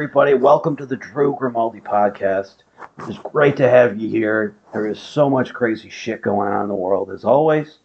Everybody. 0.00 0.32
Welcome 0.32 0.76
to 0.76 0.86
the 0.86 0.96
Drew 0.96 1.36
Grimaldi 1.38 1.82
podcast. 1.82 2.62
It's 3.00 3.18
great 3.18 3.58
to 3.58 3.68
have 3.68 4.00
you 4.00 4.08
here. 4.08 4.56
There 4.72 4.86
is 4.86 4.98
so 4.98 5.28
much 5.28 5.52
crazy 5.52 5.90
shit 5.90 6.22
going 6.22 6.50
on 6.50 6.62
in 6.62 6.68
the 6.68 6.74
world, 6.74 7.10
as 7.10 7.22
always. 7.22 7.80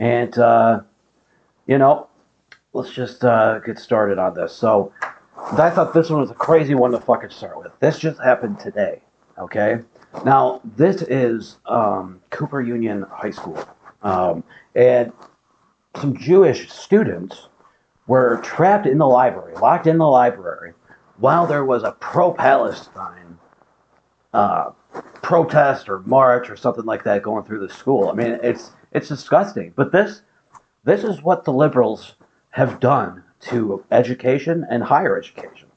And, 0.00 0.36
uh, 0.36 0.80
you 1.68 1.78
know, 1.78 2.08
let's 2.72 2.90
just 2.90 3.24
uh, 3.24 3.60
get 3.60 3.78
started 3.78 4.18
on 4.18 4.34
this. 4.34 4.52
So, 4.56 4.92
I 5.36 5.70
thought 5.70 5.94
this 5.94 6.10
one 6.10 6.20
was 6.20 6.32
a 6.32 6.34
crazy 6.34 6.74
one 6.74 6.90
to 6.90 7.00
fucking 7.00 7.30
start 7.30 7.56
with. 7.58 7.70
This 7.78 8.00
just 8.00 8.20
happened 8.20 8.58
today, 8.58 9.00
okay? 9.38 9.78
Now, 10.24 10.60
this 10.64 11.02
is 11.02 11.58
um, 11.66 12.20
Cooper 12.30 12.60
Union 12.60 13.06
High 13.08 13.30
School. 13.30 13.64
Um, 14.02 14.42
and 14.74 15.12
some 16.00 16.16
Jewish 16.16 16.68
students 16.72 17.46
were 18.08 18.40
trapped 18.42 18.86
in 18.86 18.98
the 18.98 19.06
library, 19.06 19.54
locked 19.54 19.86
in 19.86 19.98
the 19.98 20.08
library, 20.08 20.72
while 21.18 21.46
there 21.46 21.64
was 21.64 21.82
a 21.82 21.92
pro 21.92 22.32
Palestine 22.32 23.38
uh, 24.32 24.70
protest 25.22 25.88
or 25.88 26.00
march 26.00 26.50
or 26.50 26.56
something 26.56 26.84
like 26.84 27.04
that 27.04 27.22
going 27.22 27.44
through 27.44 27.66
the 27.66 27.72
school. 27.72 28.08
I 28.08 28.14
mean, 28.14 28.38
it's 28.42 28.70
it's 28.92 29.08
disgusting. 29.08 29.72
But 29.74 29.92
this 29.92 30.22
this 30.84 31.04
is 31.04 31.22
what 31.22 31.44
the 31.44 31.52
liberals 31.52 32.14
have 32.50 32.80
done 32.80 33.22
to 33.40 33.84
education 33.90 34.66
and 34.70 34.82
higher 34.82 35.18
education. 35.18 35.68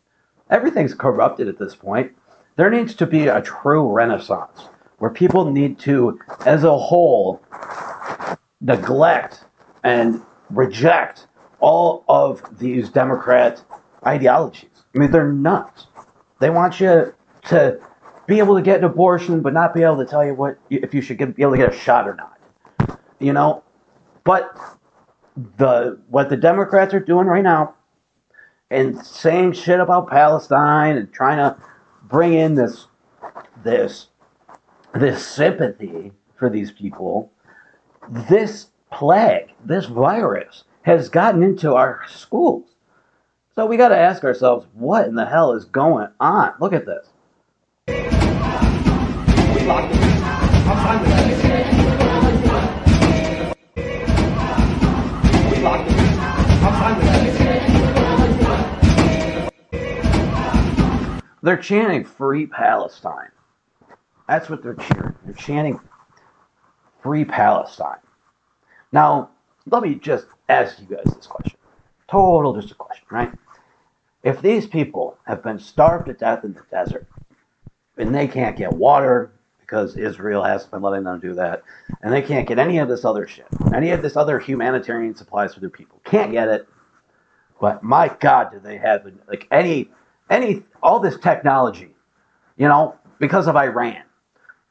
Everything's 0.50 0.94
corrupted 0.94 1.47
at 1.47 1.59
this 1.59 1.75
point. 1.75 2.11
There 2.56 2.69
needs 2.69 2.95
to 2.95 3.06
be 3.06 3.28
a 3.28 3.41
true 3.41 3.89
renaissance 3.89 4.67
where 4.97 5.11
people 5.11 5.50
need 5.50 5.80
to, 5.80 6.19
as 6.45 6.63
a 6.63 6.78
whole, 6.78 7.41
neglect 8.61 9.45
and 9.83 10.22
reject 10.50 11.28
all 11.59 12.03
of 12.08 12.41
these 12.58 12.89
Democrat 12.89 13.63
ideologies. 14.05 14.69
I 14.95 15.00
mean, 15.00 15.11
they're 15.11 15.31
nuts. 15.31 15.88
They 16.39 16.50
want 16.50 16.80
you 16.80 17.14
to 17.47 17.80
be 18.28 18.39
able 18.39 18.56
to 18.56 18.61
get 18.61 18.80
an 18.80 18.86
abortion, 18.86 19.41
but 19.41 19.53
not 19.53 19.73
be 19.73 19.83
able 19.83 19.97
to 19.97 20.06
tell 20.06 20.25
you 20.25 20.33
what 20.33 20.58
if 20.69 20.94
you 20.94 21.02
should 21.02 21.17
get, 21.17 21.36
be 21.36 21.41
able 21.41 21.53
to 21.53 21.58
get 21.58 21.73
a 21.73 21.78
shot 21.78 22.08
or 22.08 22.16
not. 22.16 22.38
You 23.19 23.33
know, 23.33 23.64
but 24.23 24.56
the 25.58 26.00
what 26.08 26.30
the 26.30 26.38
Democrats 26.38 26.94
are 26.94 27.00
doing 27.00 27.28
right 27.28 27.44
now, 27.44 27.75
and 28.69 29.06
saying 29.06 29.53
shit 29.53 29.80
about 29.80 30.09
Palestine 30.09 30.97
and 30.97 31.11
trying 31.11 31.38
to 31.38 31.58
bring 32.03 32.34
in 32.34 32.56
this 32.56 32.88
this 33.63 34.08
this 34.94 35.25
sympathy 35.25 36.11
for 36.38 36.50
these 36.50 36.72
people, 36.72 37.31
this 38.09 38.67
plague, 38.91 39.53
this 39.66 39.86
virus 39.86 40.63
has 40.84 41.09
gotten 41.09 41.44
into 41.44 41.73
our 41.73 42.02
schools. 42.08 42.66
So 43.59 43.65
we 43.65 43.75
got 43.75 43.89
to 43.89 43.97
ask 43.97 44.23
ourselves, 44.23 44.65
what 44.73 45.05
in 45.09 45.15
the 45.15 45.25
hell 45.25 45.52
is 45.52 45.65
going 45.65 46.07
on? 46.21 46.53
Look 46.61 46.71
at 46.71 46.85
this. 46.85 47.09
They're 61.44 61.57
chanting 61.57 62.05
Free 62.05 62.45
Palestine. 62.45 63.28
That's 64.29 64.50
what 64.50 64.63
they're 64.63 64.75
cheering. 64.75 65.16
They're 65.25 65.34
chanting 65.34 65.81
Free 67.03 67.25
Palestine. 67.25 68.00
Now, 68.94 69.31
let 69.69 69.84
me 69.84 69.95
just 69.95 70.28
ask 70.47 70.79
you 70.79 70.95
guys 70.95 71.13
this 71.13 71.28
question. 71.28 71.57
Total 72.09 72.55
just 72.55 72.72
a 72.72 72.75
question, 72.75 73.05
right? 73.11 73.34
If 74.29 74.44
these 74.44 74.67
people 74.67 75.17
have 75.25 75.41
been 75.41 75.57
starved 75.57 76.06
to 76.06 76.13
death 76.13 76.44
in 76.44 76.53
the 76.53 76.62
desert 76.69 77.07
and 77.97 78.13
they 78.13 78.28
can't 78.28 78.56
get 78.56 78.72
water 78.72 79.31
because 79.59 79.97
Israel 79.97 80.44
hasn't 80.44 80.69
been 80.69 80.84
letting 80.84 81.03
them 81.03 81.19
do 81.19 81.34
that, 81.34 81.63
and 82.03 82.13
they 82.13 82.22
can't 82.22 82.47
get 82.47 82.59
any 82.59 82.78
of 82.78 82.88
this 82.88 83.06
other 83.06 83.28
shit, 83.28 83.47
any 83.73 83.90
of 83.90 84.03
this 84.03 84.16
other 84.16 84.38
humanitarian 84.38 85.16
supplies 85.16 85.56
for 85.56 85.62
their 85.62 85.69
people, 85.72 86.00
can't 86.03 86.31
get 86.31 86.47
it. 86.47 86.67
But 87.59 87.81
my 87.81 88.16
God, 88.19 88.51
do 88.51 88.59
they 88.59 88.78
have 88.78 89.12
like 89.28 89.47
any, 89.50 89.90
any, 90.29 90.61
all 90.84 91.00
this 91.00 91.17
technology, 91.17 91.96
you 92.56 92.67
know, 92.67 92.96
because 93.17 93.47
of 93.47 93.56
Iran. 93.56 94.03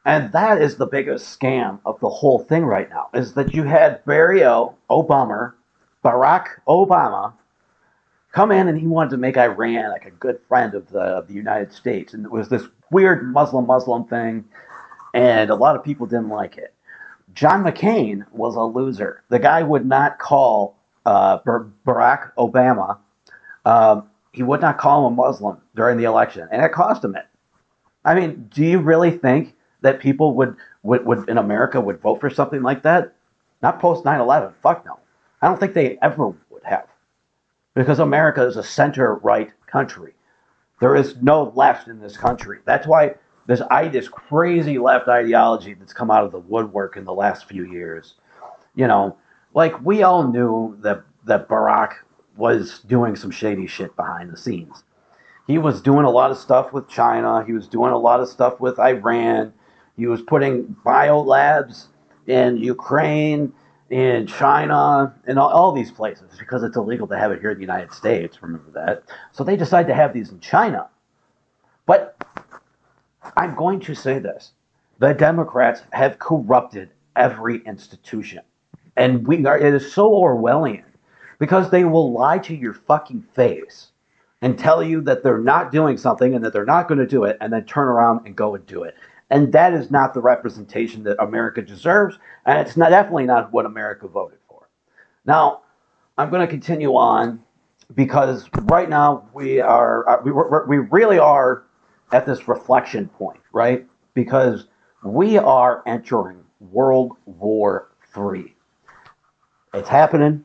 And 0.05 0.31
that 0.33 0.63
is 0.63 0.77
the 0.77 0.87
biggest 0.87 1.37
scam 1.37 1.81
of 1.85 1.99
the 1.99 2.09
whole 2.09 2.39
thing 2.39 2.65
right 2.65 2.89
now 2.89 3.09
is 3.13 3.35
that 3.35 3.53
you 3.55 3.65
had 3.65 4.05
Barry 4.05 4.45
O. 4.45 4.77
Obama, 4.89 5.55
Barack 6.05 6.47
Obama, 6.69 7.33
come 8.39 8.53
in 8.53 8.69
and 8.69 8.79
he 8.79 8.87
wanted 8.87 9.11
to 9.11 9.17
make 9.17 9.37
Iran 9.37 9.91
like 9.91 10.05
a 10.05 10.13
good 10.13 10.39
friend 10.47 10.73
of 10.73 10.89
the, 10.91 11.01
of 11.01 11.27
the 11.27 11.35
United 11.35 11.73
States. 11.73 12.15
And 12.15 12.25
it 12.25 12.31
was 12.31 12.49
this 12.49 12.63
weird 12.93 13.33
Muslim 13.33 13.67
Muslim 13.67 14.05
thing. 14.05 14.45
And 15.13 15.51
a 15.51 15.57
lot 15.57 15.75
of 15.75 15.83
people 15.83 16.07
didn't 16.07 16.29
like 16.29 16.57
it. 16.57 16.73
John 17.35 17.65
McCain 17.65 18.25
was 18.31 18.55
a 18.55 18.63
loser. 18.63 19.25
The 19.29 19.41
guy 19.41 19.65
would 19.65 19.85
not 19.85 20.21
call 20.21 20.79
uh, 21.05 21.41
Barack 21.41 22.31
Obama, 22.39 22.99
um, 23.65 24.09
he 24.31 24.45
would 24.45 24.61
not 24.61 24.79
call 24.79 25.09
him 25.09 25.15
a 25.15 25.17
Muslim 25.17 25.61
during 25.75 25.97
the 25.97 26.05
election. 26.05 26.47
And 26.53 26.63
it 26.63 26.71
cost 26.71 27.03
him 27.03 27.17
it. 27.17 27.27
I 28.05 28.15
mean, 28.15 28.49
do 28.55 28.65
you 28.65 28.79
really 28.79 29.11
think 29.11 29.57
that 29.81 29.99
people 29.99 30.35
would, 30.37 30.55
would, 30.85 31.05
would 31.05 31.29
in 31.29 31.39
America 31.39 31.81
would 31.81 32.01
vote 32.01 32.21
for 32.21 32.31
something 32.31 32.63
like 32.63 32.85
that? 32.85 33.15
Not 33.63 33.81
post 33.81 34.05
9 34.05 34.21
11. 34.21 34.55
Fuck 34.63 34.87
no. 34.87 35.01
I 35.43 35.49
don't 35.49 35.59
think 35.59 35.75
they 35.75 35.99
ever. 36.03 36.35
Because 37.79 38.01
America 38.01 38.45
is 38.45 38.57
a 38.57 38.63
center 38.65 39.15
right 39.23 39.53
country. 39.69 40.13
There 40.81 40.97
is 40.97 41.15
no 41.23 41.53
left 41.55 41.87
in 41.87 42.01
this 42.01 42.17
country. 42.17 42.59
That's 42.65 42.89
why 42.89 43.15
this, 43.47 43.63
this 43.93 44.09
crazy 44.09 44.79
left 44.79 45.07
ideology 45.07 45.75
that's 45.75 45.93
come 45.93 46.11
out 46.11 46.25
of 46.25 46.33
the 46.33 46.41
woodwork 46.41 46.97
in 46.97 47.05
the 47.05 47.15
last 47.15 47.45
few 47.45 47.71
years. 47.71 48.15
You 48.75 48.89
know, 48.89 49.17
like 49.55 49.81
we 49.85 50.03
all 50.03 50.27
knew 50.27 50.77
that, 50.81 51.05
that 51.27 51.49
Barack 51.49 51.93
was 52.37 52.81
doing 52.81 53.15
some 53.15 53.31
shady 53.31 53.69
shit 53.69 53.95
behind 53.95 54.33
the 54.33 54.37
scenes. 54.37 54.83
He 55.47 55.59
was 55.59 55.81
doing 55.81 56.05
a 56.05 56.11
lot 56.11 56.33
of 56.33 56.37
stuff 56.37 56.73
with 56.73 56.89
China. 56.89 57.45
He 57.45 57.53
was 57.53 57.69
doing 57.69 57.93
a 57.93 57.99
lot 57.99 58.19
of 58.19 58.29
stuff 58.29 58.59
with 58.59 58.81
Iran. 58.81 59.53
He 59.97 60.09
was 60.09 60.21
putting 60.23 60.65
biolabs 60.85 61.87
in 62.27 62.57
Ukraine, 62.57 63.53
in 63.91 64.27
China, 64.27 65.15
and 65.27 65.39
all, 65.39 65.49
all, 65.49 65.73
these 65.73 65.91
places 65.91 66.31
because 66.39 66.63
it's 66.63 66.77
illegal 66.77 67.07
to 67.07 67.19
have 67.19 67.33
it 67.33 67.41
here 67.41 67.51
in 67.51 67.57
the 67.57 67.63
United 67.63 67.93
States. 67.93 68.43
Remember 68.43 68.71
that. 68.73 69.03
So 69.33 69.45
they 69.45 69.57
decide 69.57 69.87
to 69.87 69.95
have 69.95 70.13
these 70.13 70.31
in 70.31 70.41
China. 70.41 70.89
But 71.87 72.23
I'm 73.37 73.55
going 73.55 73.81
to 73.81 73.95
say 73.95 74.19
this 74.19 74.53
the 74.99 75.13
Democrats 75.13 75.83
have 75.93 76.19
corrupted 76.19 76.91
every 77.17 77.63
institution. 77.65 78.43
And 78.97 79.27
we 79.27 79.45
are, 79.47 79.59
it 79.59 79.75
is 79.75 79.93
so 79.93 80.11
Orwellian 80.11 80.85
because 81.39 81.71
they 81.71 81.85
will 81.85 82.13
lie 82.13 82.39
to 82.39 82.55
your 82.55 82.75
fucking 82.75 83.23
face 83.35 83.89
and 84.43 84.59
tell 84.59 84.83
you 84.83 85.01
that 85.03 85.23
they're 85.23 85.39
not 85.39 85.73
doing 85.73 85.97
something 85.97 86.35
and 86.35 86.45
that 86.45 86.53
they're 86.53 86.65
not 86.65 86.89
going 86.89 86.99
to 86.99 87.07
do 87.07 87.25
it 87.25 87.37
and 87.41 87.53
then 87.53 87.65
turn 87.65 87.89
around 87.89 88.27
and 88.27 88.37
go 88.37 88.55
and 88.55 88.67
do 88.67 88.83
it. 88.83 88.95
And 89.31 89.53
that 89.53 89.75
is 89.75 89.91
not 89.91 90.15
the 90.15 90.21
representation 90.21 91.03
that 91.05 91.23
America 91.23 91.61
deserves. 91.61 92.19
And 92.47 92.59
it's 92.67 92.77
not, 92.77 92.91
definitely 92.91 93.27
not 93.27 93.53
what 93.53 93.67
America 93.67 94.09
voted 94.09 94.39
for. 94.49 94.69
Now, 95.27 95.63
I'm 96.17 96.31
going 96.31 96.41
to 96.41 96.51
continue 96.51 96.95
on 96.95 97.43
because 97.95 98.49
right 98.65 98.89
now 98.89 99.29
we 99.35 99.61
are, 99.61 100.09
uh, 100.09 100.23
we, 100.23 100.33
we 100.33 100.79
really 100.91 101.19
are 101.19 101.65
at 102.13 102.27
this 102.27 102.49
reflection 102.49 103.09
point, 103.09 103.41
right? 103.53 103.87
Because 104.15 104.67
we 105.05 105.37
are 105.39 105.83
entering 105.87 106.43
World 106.61 107.13
War 107.27 107.91
III. 108.17 108.55
It's 109.75 109.89
happening. 109.89 110.45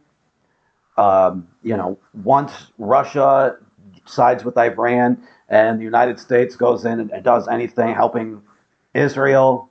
Um, 0.97 1.47
you 1.63 1.75
know, 1.75 1.97
once 2.13 2.71
Russia 2.77 3.57
sides 4.05 4.43
with 4.43 4.57
Iran 4.57 5.25
and 5.49 5.79
the 5.79 5.83
United 5.83 6.19
States 6.19 6.55
goes 6.55 6.85
in 6.85 6.99
and, 6.99 7.11
and 7.11 7.23
does 7.23 7.47
anything 7.47 7.95
helping 7.95 8.41
Israel, 8.93 9.69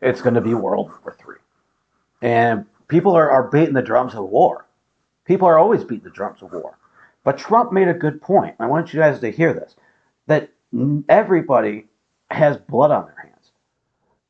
it's 0.00 0.20
going 0.20 0.34
to 0.34 0.40
be 0.40 0.54
World 0.54 0.90
War 0.90 1.16
III. 1.18 1.36
And 2.22 2.66
people 2.88 3.12
are, 3.12 3.30
are 3.30 3.48
beating 3.50 3.74
the 3.74 3.82
drums 3.82 4.14
of 4.14 4.24
war. 4.24 4.66
People 5.24 5.48
are 5.48 5.58
always 5.58 5.84
beating 5.84 6.04
the 6.04 6.10
drums 6.10 6.42
of 6.42 6.52
war. 6.52 6.76
But 7.24 7.38
Trump 7.38 7.72
made 7.72 7.88
a 7.88 7.94
good 7.94 8.20
point. 8.20 8.54
I 8.60 8.66
want 8.66 8.92
you 8.92 9.00
guys 9.00 9.20
to 9.20 9.30
hear 9.30 9.52
this 9.54 9.76
that 10.26 10.50
everybody 11.08 11.86
has 12.30 12.56
blood 12.56 12.90
on 12.90 13.06
their 13.06 13.16
hands. 13.16 13.52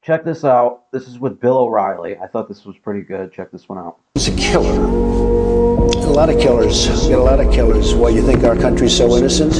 Check 0.02 0.24
this 0.24 0.44
out. 0.44 0.90
This 0.92 1.08
is 1.08 1.18
with 1.18 1.40
Bill 1.40 1.56
O'Reilly. 1.56 2.16
I 2.18 2.26
thought 2.26 2.48
this 2.48 2.64
was 2.64 2.76
pretty 2.76 3.00
good. 3.00 3.32
Check 3.32 3.50
this 3.50 3.68
one 3.68 3.78
out. 3.78 3.98
He's 4.14 4.28
a 4.28 4.36
killer. 4.36 4.84
A 4.84 6.14
lot 6.14 6.30
of 6.30 6.38
killers. 6.38 6.86
Got 7.08 7.12
a 7.12 7.16
lot 7.18 7.40
of 7.40 7.52
killers. 7.52 7.94
Why, 7.94 8.10
you 8.10 8.24
think 8.24 8.44
our 8.44 8.56
country's 8.56 8.96
so 8.96 9.16
innocent? 9.16 9.54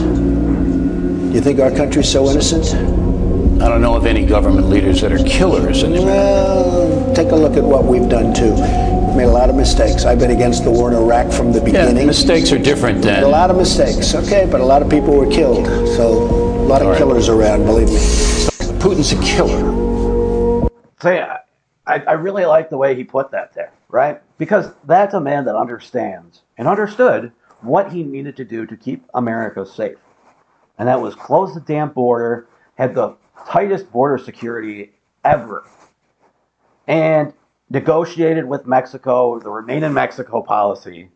You 1.34 1.40
think 1.40 1.60
our 1.60 1.70
country's 1.70 2.10
so 2.10 2.28
innocent? 2.28 3.03
I 3.64 3.68
don't 3.70 3.80
know 3.80 3.96
of 3.96 4.04
any 4.04 4.26
government 4.26 4.68
leaders 4.68 5.00
that 5.00 5.10
are 5.10 5.24
killers. 5.24 5.82
well, 5.84 7.14
take 7.14 7.30
a 7.30 7.34
look 7.34 7.56
at 7.56 7.64
what 7.64 7.86
we've 7.86 8.06
done 8.10 8.34
too. 8.34 8.54
made 9.16 9.24
a 9.24 9.30
lot 9.30 9.48
of 9.48 9.56
mistakes. 9.56 10.04
I've 10.04 10.18
been 10.18 10.32
against 10.32 10.64
the 10.64 10.70
war 10.70 10.90
in 10.90 10.94
Iraq 10.94 11.32
from 11.32 11.50
the 11.50 11.60
beginning. 11.60 11.74
Yeah, 11.74 11.86
beginning. 11.86 12.06
mistakes 12.08 12.52
are 12.52 12.58
different 12.58 13.00
than. 13.00 13.22
a 13.22 13.28
lot 13.28 13.50
of 13.50 13.56
mistakes, 13.56 14.14
okay, 14.14 14.46
but 14.50 14.60
a 14.60 14.64
lot 14.64 14.82
of 14.82 14.90
people 14.90 15.16
were 15.16 15.30
killed. 15.30 15.64
So 15.96 16.08
a 16.12 16.68
lot 16.68 16.82
of 16.82 16.88
All 16.88 16.92
right. 16.92 16.98
killers 16.98 17.30
around, 17.30 17.64
believe 17.64 17.88
me. 17.88 17.94
Putin's 18.80 19.12
a 19.12 19.22
killer. 19.22 19.62
So 21.00 21.10
yeah, 21.10 21.38
I, 21.86 22.00
I 22.00 22.12
really 22.12 22.44
like 22.44 22.68
the 22.68 22.76
way 22.76 22.94
he 22.94 23.02
put 23.02 23.30
that 23.30 23.54
there, 23.54 23.72
right? 23.88 24.20
Because 24.36 24.72
that's 24.84 25.14
a 25.14 25.20
man 25.22 25.46
that 25.46 25.56
understands 25.56 26.42
and 26.58 26.68
understood 26.68 27.32
what 27.62 27.90
he 27.90 28.02
needed 28.02 28.36
to 28.36 28.44
do 28.44 28.66
to 28.66 28.76
keep 28.76 29.06
America 29.14 29.64
safe. 29.64 29.96
And 30.76 30.86
that 30.86 31.00
was 31.00 31.14
close 31.14 31.54
the 31.54 31.60
damn 31.60 31.88
border, 31.92 32.46
had 32.76 32.94
the 32.94 33.16
tightest 33.48 33.90
border 33.90 34.18
security 34.18 34.92
ever, 35.24 35.64
and 36.86 37.32
negotiated 37.70 38.44
with 38.44 38.66
Mexico 38.66 39.38
the 39.40 39.50
Remain 39.50 39.84
in 39.84 39.92
Mexico 39.92 40.42
policy, 40.42 41.08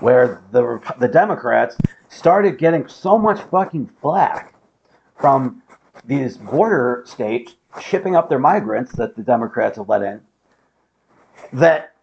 where 0.00 0.42
the, 0.50 0.80
the 0.98 1.08
Democrats 1.08 1.76
started 2.08 2.58
getting 2.58 2.88
so 2.88 3.18
much 3.18 3.40
fucking 3.50 3.88
flack 4.00 4.54
from 5.16 5.62
these 6.04 6.36
border 6.36 7.02
states 7.06 7.54
shipping 7.80 8.16
up 8.16 8.28
their 8.28 8.38
migrants 8.38 8.92
that 8.92 9.16
the 9.16 9.22
Democrats 9.22 9.76
have 9.76 9.88
let 9.88 10.02
in, 10.02 10.20
that 11.52 11.94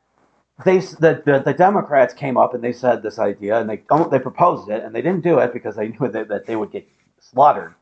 they 0.65 0.79
the, 0.79 1.21
the, 1.25 1.41
the 1.43 1.53
Democrats 1.53 2.13
came 2.13 2.37
up 2.37 2.53
and 2.53 2.63
they 2.63 2.73
said 2.73 3.01
this 3.01 3.19
idea 3.19 3.59
and 3.59 3.69
they 3.69 3.81
they 4.11 4.19
proposed 4.19 4.69
it 4.69 4.83
and 4.83 4.93
they 4.93 5.01
didn't 5.01 5.23
do 5.23 5.39
it 5.39 5.53
because 5.53 5.75
they 5.75 5.89
knew 5.89 6.07
that, 6.09 6.27
that 6.27 6.45
they 6.45 6.55
would 6.55 6.71
get 6.71 6.87
slaughtered, 7.19 7.73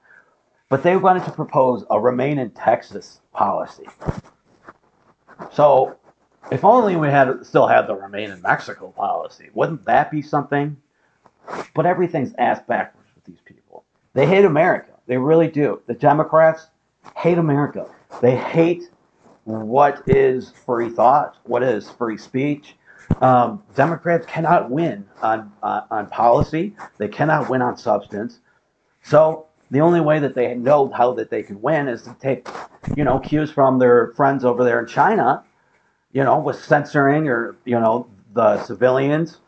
but 0.72 0.84
they 0.84 0.96
wanted 0.96 1.26
to 1.26 1.32
propose 1.32 1.84
a 1.90 2.00
remain 2.00 2.40
in 2.40 2.50
Texas 2.52 3.20
policy. 3.34 3.86
So, 5.52 5.98
if 6.50 6.64
only 6.64 6.96
we 6.96 7.10
had 7.10 7.46
still 7.46 7.68
had 7.68 7.88
the 7.88 7.94
remain 7.94 8.32
in 8.32 8.42
Mexico 8.42 8.88
policy, 8.96 9.50
wouldn't 9.54 9.84
that 9.84 10.10
be 10.10 10.22
something? 10.22 10.78
But 11.76 11.86
everything's 11.86 12.34
ass 12.38 12.62
backwards 12.66 13.10
with 13.14 13.26
these 13.26 13.42
people. 13.44 13.84
They 14.14 14.26
hate 14.26 14.46
America. 14.46 14.94
They 15.08 15.18
really 15.18 15.50
do. 15.50 15.82
The 15.88 15.94
Democrats 15.94 16.68
hate 17.18 17.38
America. 17.38 17.86
They 18.22 18.38
hate 18.38 18.84
what 19.44 20.02
is 20.08 20.54
free 20.66 20.90
thought, 20.90 21.36
what 21.44 21.64
is 21.64 21.90
free 21.90 22.18
speech. 22.18 22.78
Um, 23.20 23.62
Democrats 23.76 24.26
cannot 24.26 24.72
win 24.72 25.06
on 25.22 25.52
uh, 25.64 25.82
on 25.92 26.08
policy. 26.08 26.78
They 26.98 27.10
cannot 27.10 27.50
win 27.50 27.62
on 27.62 27.76
substance. 27.76 28.40
So 29.04 29.48
the 29.72 29.80
only 29.80 30.02
way 30.02 30.20
that 30.20 30.36
they 30.36 30.54
know 30.54 30.90
how 30.90 31.14
that 31.14 31.30
they 31.30 31.42
can 31.42 31.62
win 31.62 31.88
is 31.88 32.04
to 32.04 32.16
take, 32.20 32.48
you 32.96 33.04
know, 33.06 33.20
cues 33.20 33.52
from 33.52 33.80
their 33.80 34.12
friends 34.16 34.44
over 34.44 34.64
there 34.64 34.80
in 34.80 34.86
China, 34.86 35.44
you 36.12 36.24
know, 36.24 36.40
with 36.40 36.62
censoring 36.62 37.30
or 37.30 37.56
you 37.66 37.80
know 37.80 38.08
the 38.34 38.62
civilians 38.64 39.40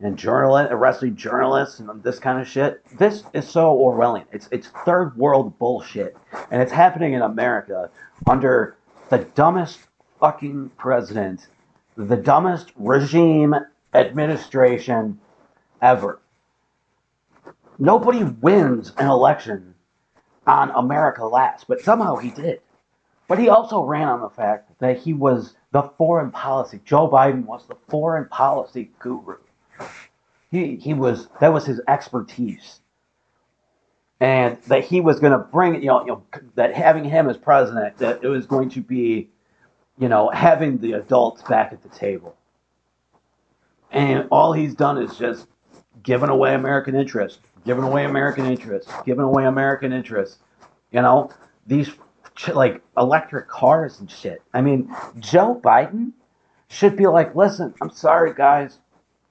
and 0.00 0.16
journalists, 0.16 0.72
arresting 0.72 1.16
journalists 1.16 1.78
and 1.78 2.02
this 2.02 2.18
kind 2.18 2.40
of 2.40 2.48
shit. 2.48 2.82
This 2.98 3.22
is 3.32 3.48
so 3.48 3.76
Orwellian. 3.76 4.24
It's 4.32 4.48
it's 4.50 4.68
third 4.84 5.16
world 5.16 5.56
bullshit, 5.58 6.16
and 6.50 6.60
it's 6.60 6.72
happening 6.72 7.12
in 7.12 7.22
America 7.22 7.88
under 8.26 8.76
the 9.10 9.18
dumbest 9.18 9.78
fucking 10.18 10.70
president, 10.76 11.46
the 11.96 12.16
dumbest 12.16 12.72
regime 12.76 13.54
administration 13.94 15.20
ever. 15.80 16.18
Nobody 17.78 18.24
wins 18.24 18.92
an 18.98 19.06
election 19.06 19.74
on 20.46 20.70
America 20.70 21.24
last, 21.24 21.66
but 21.68 21.80
somehow 21.80 22.16
he 22.16 22.30
did. 22.30 22.60
But 23.28 23.38
he 23.38 23.50
also 23.50 23.82
ran 23.82 24.08
on 24.08 24.20
the 24.20 24.30
fact 24.30 24.70
that 24.80 24.98
he 24.98 25.12
was 25.12 25.54
the 25.72 25.82
foreign 25.82 26.30
policy. 26.30 26.80
Joe 26.84 27.08
Biden 27.08 27.44
was 27.44 27.66
the 27.66 27.76
foreign 27.88 28.26
policy 28.28 28.90
guru. 28.98 29.36
He 30.50 30.76
he 30.76 30.94
was 30.94 31.28
that 31.40 31.52
was 31.52 31.66
his 31.66 31.80
expertise, 31.86 32.80
and 34.18 34.56
that 34.62 34.84
he 34.84 35.02
was 35.02 35.20
going 35.20 35.32
to 35.32 35.38
bring 35.38 35.74
you 35.74 35.88
know 35.88 36.00
you 36.00 36.06
know 36.06 36.22
that 36.54 36.74
having 36.74 37.04
him 37.04 37.28
as 37.28 37.36
president 37.36 37.98
that 37.98 38.24
it 38.24 38.28
was 38.28 38.46
going 38.46 38.70
to 38.70 38.80
be, 38.80 39.28
you 39.98 40.08
know, 40.08 40.30
having 40.30 40.78
the 40.78 40.92
adults 40.92 41.42
back 41.42 41.72
at 41.74 41.82
the 41.82 41.90
table. 41.90 42.34
And 43.90 44.26
all 44.30 44.54
he's 44.54 44.74
done 44.74 44.96
is 44.96 45.16
just 45.18 45.46
giving 46.02 46.30
away 46.30 46.54
American 46.54 46.94
interest, 46.94 47.40
giving 47.68 47.84
away 47.84 48.06
American 48.06 48.46
interests, 48.46 48.90
giving 49.04 49.24
away 49.24 49.44
American 49.44 49.92
interests. 49.92 50.38
You 50.90 51.02
know, 51.02 51.30
these 51.66 51.90
like 52.54 52.80
electric 52.96 53.46
cars 53.46 54.00
and 54.00 54.10
shit. 54.10 54.40
I 54.54 54.62
mean, 54.62 54.90
Joe 55.18 55.60
Biden 55.62 56.12
should 56.68 56.96
be 56.96 57.06
like, 57.06 57.36
listen, 57.36 57.74
I'm 57.82 57.90
sorry, 57.90 58.32
guys. 58.32 58.78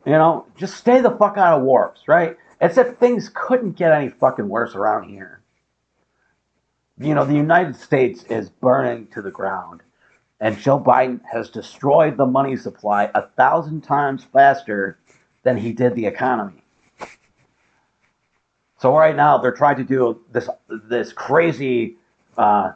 You 0.06 0.12
know, 0.12 0.46
just 0.56 0.78
stay 0.78 1.02
the 1.02 1.10
fuck 1.18 1.40
out 1.40 1.58
of 1.58 1.64
wars, 1.64 2.02
right? 2.06 2.38
As 2.62 2.78
if 2.78 2.98
things 2.98 3.32
couldn't 3.34 3.72
get 3.72 3.92
any 3.92 4.10
fucking 4.10 4.48
worse 4.48 4.76
around 4.76 5.10
here. 5.10 5.42
You 7.00 7.16
know, 7.16 7.26
the 7.26 7.34
United 7.34 7.76
States 7.76 8.24
is 8.26 8.52
burning 8.52 9.08
to 9.16 9.24
the 9.24 9.32
ground, 9.32 9.82
and 10.40 10.60
Joe 10.60 10.80
Biden 10.80 11.22
has 11.32 11.50
destroyed 11.50 12.18
the 12.18 12.28
money 12.28 12.56
supply 12.56 13.10
a 13.16 13.24
thousand 13.30 13.82
times 13.82 14.28
faster 14.32 15.00
than 15.42 15.58
he 15.58 15.74
did 15.74 15.96
the 15.96 16.06
economy. 16.06 16.64
So 18.80 18.96
right 18.96 19.16
now 19.16 19.38
they're 19.38 19.52
trying 19.52 19.78
to 19.78 19.84
do 19.84 20.22
this 20.32 20.50
this 20.70 21.12
crazy, 21.12 21.98
uh, 22.38 22.74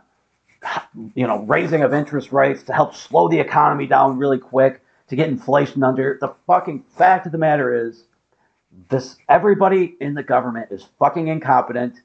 you 1.16 1.28
know, 1.28 1.40
raising 1.44 1.84
of 1.84 1.94
interest 1.94 2.32
rates 2.32 2.64
to 2.64 2.74
help 2.74 2.96
slow 2.96 3.28
the 3.28 3.40
economy 3.40 3.86
down 3.86 4.18
really 4.18 4.40
quick 4.40 4.82
to 5.10 5.16
get 5.16 5.30
inflation 5.30 5.84
under. 5.84 6.18
The 6.20 6.34
fucking 6.48 6.86
fact 6.98 7.26
of 7.26 7.32
the 7.32 7.38
matter 7.38 7.88
is, 7.88 8.06
this 8.90 9.18
everybody 9.30 9.96
in 10.00 10.14
the 10.14 10.24
government 10.24 10.70
is 10.72 10.88
fucking 10.98 11.28
incompetent, 11.28 12.02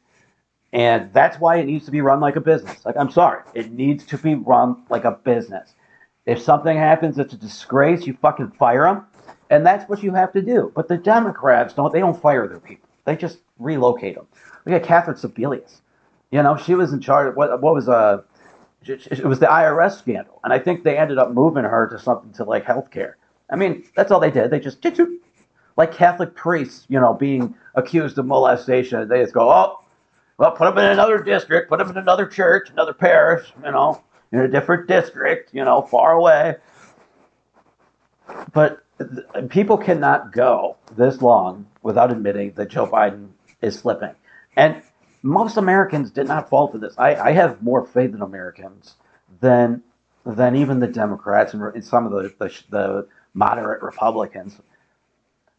and 0.72 1.12
that's 1.12 1.38
why 1.38 1.56
it 1.56 1.66
needs 1.66 1.86
to 1.86 1.90
be 1.90 2.00
run 2.00 2.20
like 2.20 2.36
a 2.36 2.40
business. 2.40 2.84
Like 2.84 2.96
I'm 2.98 3.10
sorry, 3.10 3.42
it 3.54 3.70
needs 3.72 4.04
to 4.06 4.18
be 4.18 4.34
run 4.34 4.84
like 4.90 5.04
a 5.04 5.12
business. 5.12 5.72
If 6.26 6.42
something 6.42 6.76
happens 6.76 7.18
it's 7.18 7.32
a 7.32 7.36
disgrace, 7.36 8.06
you 8.06 8.18
fucking 8.20 8.50
fire 8.58 8.82
them, 8.82 9.06
and 9.48 9.64
that's 9.64 9.88
what 9.88 10.02
you 10.02 10.12
have 10.12 10.32
to 10.32 10.42
do. 10.42 10.72
But 10.74 10.88
the 10.88 10.98
Democrats 10.98 11.72
don't. 11.72 11.92
They 11.92 12.00
don't 12.00 12.20
fire 12.20 12.46
their 12.46 12.60
people. 12.60 12.88
They 13.04 13.16
just 13.16 13.38
relocate 13.58 14.16
them. 14.16 14.26
We 14.64 14.72
got 14.72 14.82
Catherine 14.82 15.16
Sebelius. 15.16 15.80
You 16.30 16.42
know, 16.42 16.56
she 16.56 16.74
was 16.74 16.92
in 16.92 17.00
charge. 17.00 17.28
Of, 17.28 17.36
what 17.36 17.60
what 17.60 17.74
was 17.74 17.88
uh, 17.88 18.22
it 18.82 19.24
was 19.24 19.38
the 19.38 19.46
IRS 19.46 19.98
scandal, 19.98 20.40
and 20.44 20.52
I 20.52 20.58
think 20.58 20.84
they 20.84 20.96
ended 20.96 21.18
up 21.18 21.32
moving 21.32 21.64
her 21.64 21.88
to 21.88 21.98
something 21.98 22.32
to 22.34 22.44
like 22.44 22.64
healthcare. 22.64 23.14
I 23.50 23.56
mean, 23.56 23.84
that's 23.94 24.10
all 24.10 24.20
they 24.20 24.30
did. 24.30 24.50
They 24.50 24.58
just 24.58 24.84
like 25.76 25.92
Catholic 25.92 26.34
priests, 26.34 26.86
you 26.88 26.98
know, 26.98 27.14
being 27.14 27.54
accused 27.74 28.18
of 28.18 28.26
molestation. 28.26 29.06
They 29.08 29.20
just 29.20 29.34
go, 29.34 29.50
oh, 29.50 29.78
well, 30.38 30.52
put 30.52 30.64
them 30.64 30.78
in 30.78 30.90
another 30.90 31.22
district, 31.22 31.68
put 31.68 31.78
them 31.78 31.90
in 31.90 31.96
another 31.96 32.26
church, 32.26 32.70
another 32.70 32.92
parish, 32.92 33.52
you 33.64 33.70
know, 33.70 34.02
in 34.32 34.40
a 34.40 34.48
different 34.48 34.88
district, 34.88 35.54
you 35.54 35.64
know, 35.64 35.82
far 35.82 36.12
away. 36.12 36.56
But 38.52 38.82
people 39.48 39.76
cannot 39.76 40.32
go 40.32 40.76
this 40.96 41.22
long 41.22 41.66
without 41.82 42.10
admitting 42.10 42.52
that 42.52 42.68
Joe 42.68 42.86
Biden 42.86 43.28
is 43.62 43.78
slipping. 43.78 44.14
And 44.56 44.82
most 45.22 45.56
Americans 45.56 46.10
did 46.10 46.28
not 46.28 46.48
fall 46.48 46.68
for 46.68 46.78
this. 46.78 46.94
I, 46.98 47.14
I 47.16 47.32
have 47.32 47.62
more 47.62 47.84
faith 47.84 48.14
in 48.14 48.22
Americans 48.22 48.94
than 49.40 49.82
than 50.24 50.56
even 50.56 50.80
the 50.80 50.88
Democrats 50.88 51.54
and, 51.54 51.62
and 51.62 51.84
some 51.84 52.06
of 52.06 52.12
the, 52.12 52.34
the 52.38 52.62
the 52.70 53.08
moderate 53.34 53.82
Republicans. 53.82 54.56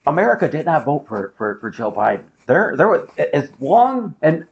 America 0.05 0.47
did 0.47 0.65
not 0.65 0.85
vote 0.85 1.05
for, 1.07 1.33
for, 1.37 1.57
for 1.59 1.69
Joe 1.69 1.91
Biden. 1.91 2.25
There 2.45 2.75
there 2.77 2.87
was 2.87 3.09
as 3.33 3.51
long 3.59 4.15
and 4.21 4.47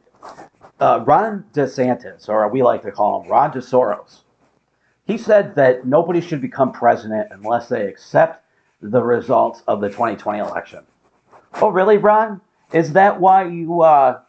uh, 0.80 1.02
Ron 1.06 1.44
DeSantis, 1.54 2.28
or 2.28 2.46
we 2.48 2.62
like 2.62 2.82
to 2.82 2.92
call 2.92 3.22
him 3.22 3.30
Ron 3.30 3.52
DeSoros, 3.52 4.20
he 5.06 5.16
said 5.16 5.54
that 5.54 5.86
nobody 5.86 6.20
should 6.20 6.40
become 6.40 6.72
president 6.72 7.28
unless 7.30 7.68
they 7.68 7.86
accept 7.86 8.44
the 8.82 9.02
results 9.02 9.62
of 9.66 9.80
the 9.80 9.88
2020 9.88 10.38
election. 10.38 10.80
Oh, 11.54 11.70
really, 11.70 11.96
Ron? 11.96 12.40
Is 12.72 12.92
that 12.92 13.20
why 13.20 13.44
you 13.46 13.82
uh, 13.82 14.20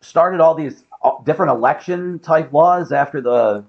started 0.00 0.40
all 0.40 0.54
these 0.54 0.84
uh, 1.02 1.12
different 1.24 1.52
election 1.52 2.18
type 2.18 2.52
laws 2.52 2.92
after 2.92 3.20
the, 3.20 3.64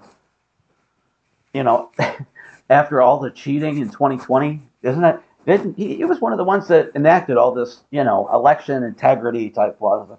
you 1.53 1.63
know, 1.63 1.91
after 2.69 3.01
all 3.01 3.19
the 3.19 3.31
cheating 3.31 3.79
in 3.79 3.89
2020? 3.89 4.61
Isn't 4.83 5.03
it? 5.03 5.19
It, 5.45 5.61
he, 5.77 6.03
was 6.03 6.19
one 6.19 6.33
of 6.33 6.37
the 6.37 6.43
ones 6.43 6.67
that 6.67 6.91
enacted 6.93 7.37
all 7.37 7.53
this, 7.53 7.79
you 7.89 8.03
know, 8.03 8.29
election 8.33 8.83
integrity 8.83 9.49
type 9.49 9.79
laws. 9.79 10.09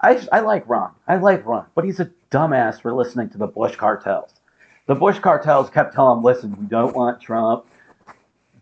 I, 0.00 0.20
I 0.32 0.40
like 0.40 0.68
Ron. 0.68 0.90
I 1.06 1.16
like 1.16 1.46
Ron, 1.46 1.66
but 1.76 1.84
he's 1.84 2.00
a 2.00 2.10
dumbass 2.32 2.80
for 2.80 2.92
listening 2.92 3.30
to 3.30 3.38
the 3.38 3.46
Bush 3.46 3.76
cartels. 3.76 4.34
The 4.86 4.96
Bush 4.96 5.20
cartels 5.20 5.70
kept 5.70 5.94
telling 5.94 6.18
him, 6.18 6.24
listen, 6.24 6.56
we 6.58 6.66
don't 6.66 6.94
want 6.94 7.20
Trump. 7.20 7.66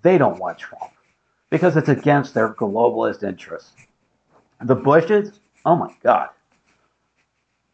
They 0.02 0.18
don't 0.18 0.38
want 0.38 0.58
Trump 0.58 0.92
because 1.48 1.76
it's 1.76 1.88
against 1.88 2.34
their 2.34 2.52
globalist 2.52 3.22
interests. 3.22 3.72
The 4.64 4.74
Bushes, 4.74 5.40
oh 5.64 5.76
my 5.76 5.94
God. 6.02 6.28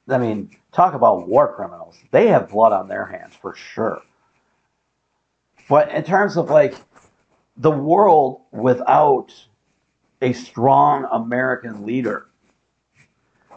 I 0.09 0.19
mean, 0.19 0.51
talk 0.73 0.95
about 0.95 1.29
war 1.29 1.55
criminals. 1.55 1.99
They 2.11 2.29
have 2.29 2.49
blood 2.49 2.73
on 2.73 2.89
their 2.89 3.05
hands 3.05 3.35
for 3.35 3.55
sure. 3.55 4.01
But 5.69 5.91
in 5.91 6.03
terms 6.03 6.37
of 6.37 6.49
like 6.49 6.75
the 7.57 7.71
world 7.71 8.41
without 8.53 9.35
a 10.23 10.33
strong 10.33 11.07
American 11.13 11.85
leader 11.85 12.27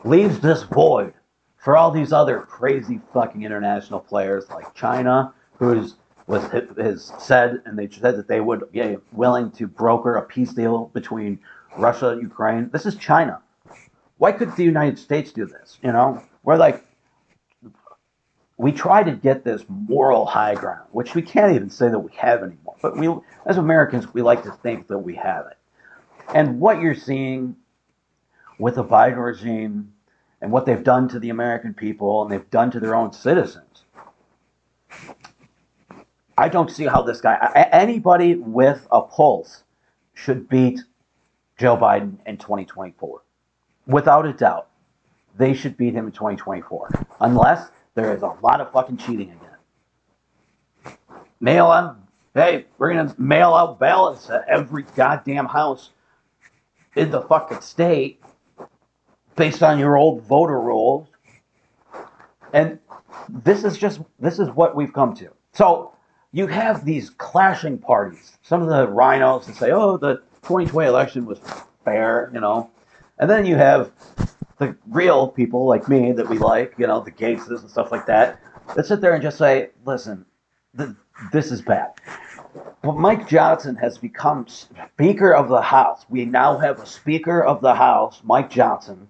leaves 0.03 0.39
this 0.39 0.63
void 0.63 1.13
for 1.57 1.77
all 1.77 1.91
these 1.91 2.11
other 2.11 2.41
crazy 2.41 2.99
fucking 3.13 3.43
international 3.43 3.99
players 3.99 4.49
like 4.49 4.73
China, 4.73 5.33
who's 5.57 5.95
was 6.27 6.43
has 6.77 7.11
said 7.19 7.61
and 7.65 7.77
they 7.77 7.89
said 7.89 8.15
that 8.15 8.27
they 8.27 8.39
would 8.39 8.71
be 8.71 8.97
willing 9.11 9.51
to 9.51 9.67
broker 9.67 10.15
a 10.15 10.21
peace 10.21 10.53
deal 10.53 10.89
between 10.93 11.39
Russia 11.77 12.17
Ukraine. 12.21 12.69
This 12.71 12.85
is 12.85 12.95
China. 12.95 13.41
Why 14.17 14.31
couldn't 14.31 14.55
the 14.55 14.63
United 14.63 14.99
States 14.99 15.31
do 15.31 15.45
this? 15.45 15.79
You 15.83 15.91
know, 15.91 16.23
we're 16.43 16.57
like 16.57 16.85
we 18.61 18.71
try 18.71 19.01
to 19.01 19.11
get 19.11 19.43
this 19.43 19.63
moral 19.67 20.23
high 20.23 20.53
ground, 20.53 20.87
which 20.91 21.15
we 21.15 21.21
can't 21.23 21.55
even 21.55 21.71
say 21.71 21.89
that 21.89 21.97
we 21.97 22.11
have 22.15 22.43
anymore. 22.43 22.75
But 22.79 22.95
we, 22.95 23.09
as 23.47 23.57
Americans, 23.57 24.13
we 24.13 24.21
like 24.21 24.43
to 24.43 24.51
think 24.51 24.87
that 24.87 24.99
we 24.99 25.15
have 25.15 25.47
it. 25.47 25.57
And 26.35 26.59
what 26.59 26.79
you're 26.79 26.93
seeing 26.93 27.55
with 28.59 28.75
the 28.75 28.83
Biden 28.83 29.17
regime 29.17 29.91
and 30.41 30.51
what 30.51 30.67
they've 30.67 30.83
done 30.83 31.07
to 31.09 31.19
the 31.19 31.31
American 31.31 31.73
people 31.73 32.21
and 32.21 32.31
they've 32.31 32.49
done 32.51 32.69
to 32.69 32.79
their 32.79 32.93
own 32.93 33.11
citizens, 33.11 33.81
I 36.37 36.47
don't 36.47 36.69
see 36.69 36.85
how 36.85 37.01
this 37.01 37.19
guy, 37.19 37.67
anybody 37.71 38.35
with 38.35 38.85
a 38.91 39.01
pulse, 39.01 39.63
should 40.13 40.47
beat 40.47 40.81
Joe 41.61 41.77
Biden 41.77 42.17
in 42.25 42.37
2024. 42.37 43.21
Without 43.85 44.25
a 44.25 44.33
doubt, 44.33 44.67
they 45.37 45.53
should 45.53 45.77
beat 45.77 45.93
him 45.93 46.07
in 46.07 46.11
2024. 46.11 46.89
Unless 47.19 47.69
there 47.93 48.15
is 48.15 48.23
a 48.23 48.35
lot 48.41 48.59
of 48.59 48.71
fucking 48.71 48.97
cheating 48.97 49.31
again. 49.31 50.97
Mail 51.39 51.67
on, 51.67 52.01
hey, 52.33 52.65
we're 52.79 52.91
gonna 52.91 53.13
mail 53.19 53.53
out 53.53 53.77
ballots 53.79 54.27
at 54.31 54.43
every 54.49 54.83
goddamn 54.95 55.45
house 55.45 55.91
in 56.95 57.11
the 57.11 57.21
fucking 57.21 57.61
state 57.61 58.19
based 59.35 59.61
on 59.61 59.77
your 59.77 59.97
old 59.97 60.23
voter 60.23 60.59
rolls. 60.59 61.07
And 62.53 62.79
this 63.29 63.63
is 63.63 63.77
just 63.77 64.01
this 64.19 64.39
is 64.39 64.49
what 64.49 64.75
we've 64.75 64.93
come 64.93 65.15
to. 65.17 65.29
So 65.53 65.93
you 66.31 66.47
have 66.47 66.85
these 66.85 67.11
clashing 67.11 67.77
parties. 67.77 68.37
Some 68.41 68.63
of 68.63 68.69
the 68.69 68.87
RINOs 68.87 69.45
that 69.45 69.55
say, 69.55 69.71
"Oh, 69.71 69.97
the 69.97 70.23
2020 70.43 70.87
election 70.87 71.25
was 71.25 71.39
fair," 71.83 72.31
you 72.33 72.39
know, 72.39 72.69
and 73.19 73.29
then 73.29 73.45
you 73.45 73.55
have 73.55 73.91
the 74.57 74.75
real 74.89 75.27
people 75.27 75.65
like 75.65 75.89
me 75.89 76.11
that 76.11 76.29
we 76.29 76.37
like, 76.37 76.75
you 76.77 76.85
know, 76.85 76.99
the 76.99 77.11
Gaetzes 77.11 77.61
and 77.61 77.69
stuff 77.69 77.91
like 77.91 78.05
that, 78.05 78.39
that 78.75 78.85
sit 78.85 79.01
there 79.01 79.13
and 79.13 79.23
just 79.23 79.39
say, 79.39 79.69
listen, 79.85 80.23
th- 80.77 80.91
this 81.33 81.51
is 81.51 81.63
bad. 81.63 81.93
But 82.83 82.97
Mike 82.97 83.27
Johnson 83.27 83.75
has 83.77 83.97
become 83.97 84.47
Speaker 84.47 85.33
of 85.33 85.49
the 85.49 85.61
House. 85.61 86.05
We 86.09 86.25
now 86.25 86.57
have 86.59 86.79
a 86.79 86.85
Speaker 86.85 87.43
of 87.43 87.61
the 87.61 87.73
House, 87.73 88.21
Mike 88.23 88.51
Johnson. 88.51 89.07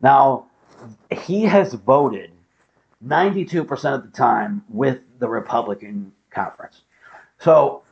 Now, 0.00 0.46
he 1.10 1.42
has 1.42 1.74
voted 1.74 2.30
92% 3.06 3.94
of 3.94 4.02
the 4.02 4.16
time 4.16 4.64
with 4.68 5.00
the 5.18 5.28
Republican 5.28 6.12
conference. 6.30 6.82
So 7.38 7.82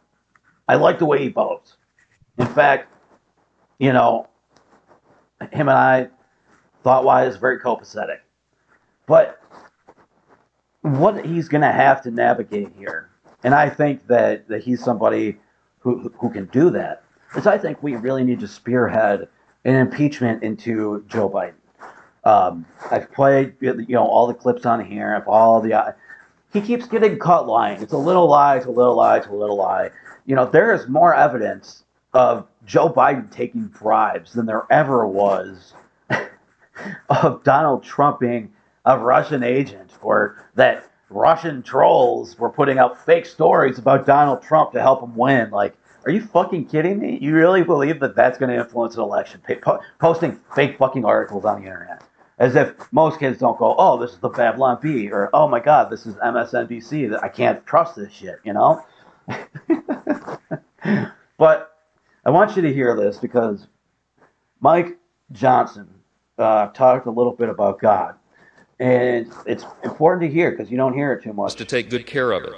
I 0.69 0.77
like 0.77 0.99
the 0.99 1.07
way 1.07 1.19
he 1.19 1.29
votes. 1.29 1.76
In 2.39 2.47
fact, 2.47 2.93
you 3.79 3.93
know, 3.93 4.29
him 5.53 5.69
and 5.69 5.79
I 5.79 6.09
thought 6.83 7.05
wise, 7.05 7.37
very 7.37 7.59
copacetic. 7.59 8.19
But 9.07 9.41
what 10.83 11.25
he's 11.25 11.49
going 11.49 11.63
to 11.63 11.73
have 11.73 12.03
to 12.03 12.11
navigate 12.11 12.73
here, 12.77 13.11
and 13.45 13.55
I 13.55 13.69
think 13.69 14.07
that, 14.09 14.49
that 14.49 14.63
he's 14.63 14.83
somebody 14.83 15.37
who, 15.81 16.13
who 16.19 16.31
can 16.31 16.47
do 16.47 16.71
that, 16.71 17.03
is 17.37 17.47
I 17.47 17.59
think 17.59 17.83
we 17.83 17.97
really 17.97 18.25
need 18.25 18.41
to 18.41 18.49
spearhead 18.49 19.29
an 19.65 19.75
impeachment 19.75 20.43
into 20.43 21.05
Joe 21.09 21.29
Biden. 21.29 21.55
Um, 22.25 22.67
I've 22.91 23.11
played, 23.13 23.55
you 23.61 23.87
know, 23.89 24.05
all 24.05 24.27
the 24.27 24.35
clips 24.35 24.67
on 24.67 24.85
here 24.85 25.15
of 25.15 25.29
all 25.29 25.61
the. 25.61 25.95
He 26.53 26.61
keeps 26.61 26.87
getting 26.87 27.19
caught 27.19 27.47
lying. 27.47 27.83
It's 27.83 27.93
a 27.93 27.99
little 27.99 28.29
lie, 28.29 28.57
it's 28.57 28.67
a 28.67 28.71
little 28.71 28.97
lie, 28.97 29.19
it's 29.19 29.27
a 29.27 29.33
little 29.33 29.57
lie. 29.57 29.91
You 30.25 30.35
know, 30.35 30.47
there 30.47 30.73
is 30.73 30.89
more 30.89 31.15
evidence 31.15 31.85
of 32.17 32.47
Joe 32.65 32.89
Biden 32.89 33.31
taking 33.31 33.67
bribes 33.67 34.33
than 34.33 34.47
there 34.47 34.67
ever 34.71 35.07
was 35.07 35.75
of 37.11 37.45
Donald 37.45 37.85
Trump 37.85 38.21
being 38.21 38.51
a 38.87 38.99
Russian 38.99 39.43
agent 39.43 39.93
or 40.01 40.43
that 40.55 40.91
Russian 41.11 41.63
trolls 41.63 42.39
were 42.39 42.49
putting 42.49 42.79
out 42.79 43.05
fake 43.05 43.27
stories 43.27 43.79
about 43.79 44.07
Donald 44.07 44.41
Trump 44.41 44.73
to 44.73 44.81
help 44.81 45.03
him 45.03 45.15
win. 45.15 45.51
Like, 45.51 45.77
are 46.07 46.11
you 46.11 46.23
fucking 46.23 46.69
kidding 46.69 46.99
me? 46.99 47.19
You 47.21 47.35
really 47.35 47.63
believe 47.63 48.01
that 48.01 48.17
that's 48.17 48.39
going 48.39 48.51
to 48.51 48.57
influence 48.65 48.95
an 48.95 49.03
election? 49.03 49.43
posting 50.01 50.41
fake 50.55 50.79
fucking 50.79 51.05
articles 51.05 51.45
on 51.45 51.61
the 51.61 51.67
internet. 51.67 52.03
As 52.39 52.57
if 52.57 52.73
most 52.93 53.21
kids 53.21 53.39
don't 53.39 53.59
go, 53.59 53.75
oh, 53.77 54.01
this 54.01 54.13
is 54.13 54.19
the 54.21 54.31
Babylon 54.31 54.79
Bee, 54.81 55.11
or 55.11 55.29
oh 55.35 55.49
my 55.49 55.61
God, 55.61 55.91
this 55.91 56.07
is 56.07 56.15
MSNBC. 56.15 57.23
I 57.23 57.29
can't 57.29 57.65
trust 57.67 57.95
this 57.95 58.11
shit, 58.11 58.41
you 58.43 58.55
know? 58.55 58.83
but 61.37 61.76
I 62.27 62.31
want 62.31 62.57
you 62.57 62.63
to 62.63 62.75
hear 62.75 62.97
this 62.97 63.19
because 63.19 63.69
Mike 64.59 64.99
Johnson 65.31 65.89
uh, 66.39 66.67
talked 66.69 67.07
a 67.07 67.11
little 67.11 67.33
bit 67.33 67.49
about 67.49 67.81
God. 67.81 68.17
And 68.81 69.33
it's 69.47 69.65
important 69.85 70.29
to 70.29 70.35
hear 70.35 70.51
because 70.51 70.69
you 70.69 70.77
don't 70.77 70.93
hear 70.93 71.13
it 71.13 71.23
too 71.23 71.33
much. 71.33 71.55
To 71.55 71.65
take 71.65 71.89
good 71.89 72.05
care 72.05 72.33
of 72.33 72.43
it. 72.43 72.53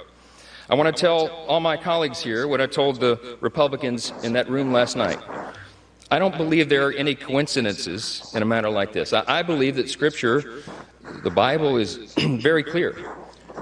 I 0.71 0.75
want 0.75 0.93
to 0.93 0.99
tell 0.99 1.27
all 1.47 1.59
my 1.59 1.77
colleagues 1.77 2.19
here 2.19 2.47
what 2.47 2.59
I 2.59 2.65
told 2.65 2.99
the 2.99 3.37
Republicans 3.41 4.11
in 4.23 4.33
that 4.33 4.49
room 4.49 4.73
last 4.73 4.95
night. 4.95 5.19
I 6.09 6.17
don't 6.17 6.35
believe 6.35 6.67
there 6.67 6.87
are 6.87 6.93
any 6.93 7.13
coincidences 7.13 8.31
in 8.33 8.41
a 8.41 8.45
matter 8.45 8.71
like 8.71 8.91
this. 8.91 9.13
I, 9.13 9.43
believe 9.43 9.75
that 9.75 9.87
Scripture, 9.87 10.63
the 11.23 11.29
Bible, 11.29 11.77
is 11.77 12.13
very 12.17 12.63
clear 12.63 12.95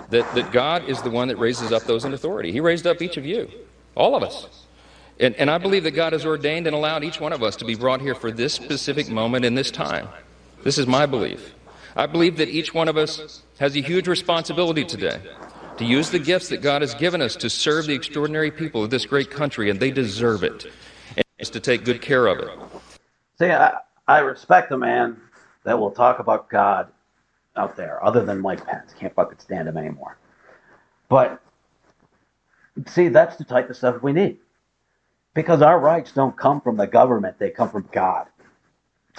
that, 0.09 0.33
that 0.35 0.53
God 0.53 0.87
is 0.87 1.01
the 1.01 1.09
one 1.11 1.27
that 1.27 1.35
raises 1.35 1.73
up 1.73 1.83
those 1.83 2.05
in 2.05 2.13
authority. 2.13 2.53
He 2.53 2.61
raised 2.61 2.87
up 2.87 3.01
each 3.01 3.17
of 3.17 3.25
you, 3.25 3.51
all 3.93 4.15
of 4.15 4.23
us. 4.23 4.66
And, 5.19 5.35
and 5.35 5.49
I 5.49 5.57
believe 5.57 5.83
that 5.83 5.91
God 5.91 6.13
has 6.13 6.25
ordained 6.25 6.67
and 6.67 6.75
allowed 6.75 7.03
each 7.03 7.19
one 7.19 7.33
of 7.33 7.41
us 7.41 7.55
to 7.57 7.65
be 7.65 7.75
brought 7.75 8.01
here 8.01 8.13
for 8.13 8.31
this 8.31 8.53
specific 8.53 9.09
moment 9.09 9.45
in 9.45 9.55
this 9.55 9.71
time. 9.71 10.07
This 10.63 10.77
is 10.77 10.85
my 10.85 11.05
belief. 11.05 11.53
I 11.95 12.05
believe 12.05 12.37
that 12.37 12.49
each 12.49 12.73
one 12.73 12.87
of 12.87 12.97
us 12.97 13.41
has 13.59 13.75
a 13.75 13.81
huge 13.81 14.07
responsibility 14.07 14.85
today 14.85 15.19
to 15.77 15.85
use 15.85 16.11
the 16.11 16.19
gifts 16.19 16.49
that 16.49 16.61
God 16.61 16.81
has 16.81 16.93
given 16.95 17.21
us 17.21 17.35
to 17.37 17.49
serve 17.49 17.87
the 17.87 17.93
extraordinary 17.93 18.51
people 18.51 18.83
of 18.83 18.91
this 18.91 19.05
great 19.05 19.31
country, 19.31 19.69
and 19.69 19.79
they 19.79 19.91
deserve 19.91 20.43
it, 20.43 20.65
and 21.15 21.25
is 21.39 21.49
to 21.51 21.59
take 21.59 21.83
good 21.83 22.01
care 22.01 22.27
of 22.27 22.39
it. 22.39 22.49
See, 23.39 23.45
I, 23.45 23.77
I 24.07 24.19
respect 24.19 24.69
the 24.69 24.77
man 24.77 25.17
that 25.63 25.79
will 25.79 25.91
talk 25.91 26.19
about 26.19 26.49
God 26.49 26.89
out 27.55 27.75
there, 27.75 28.03
other 28.03 28.23
than 28.23 28.39
Mike 28.39 28.65
Pence. 28.65 28.93
Can't 28.99 29.13
fucking 29.13 29.39
stand 29.39 29.67
him 29.67 29.77
anymore. 29.77 30.17
But 31.09 31.41
see, 32.85 33.07
that's 33.07 33.37
the 33.37 33.43
type 33.43 33.69
of 33.69 33.75
stuff 33.75 34.01
we 34.03 34.13
need. 34.13 34.37
Because 35.37 35.61
our 35.61 35.79
rights 35.79 36.13
don't 36.13 36.35
come 36.35 36.61
from 36.61 36.77
the 36.77 36.87
government, 36.87 37.37
they 37.37 37.51
come 37.51 37.69
from 37.69 37.87
God. 37.91 38.25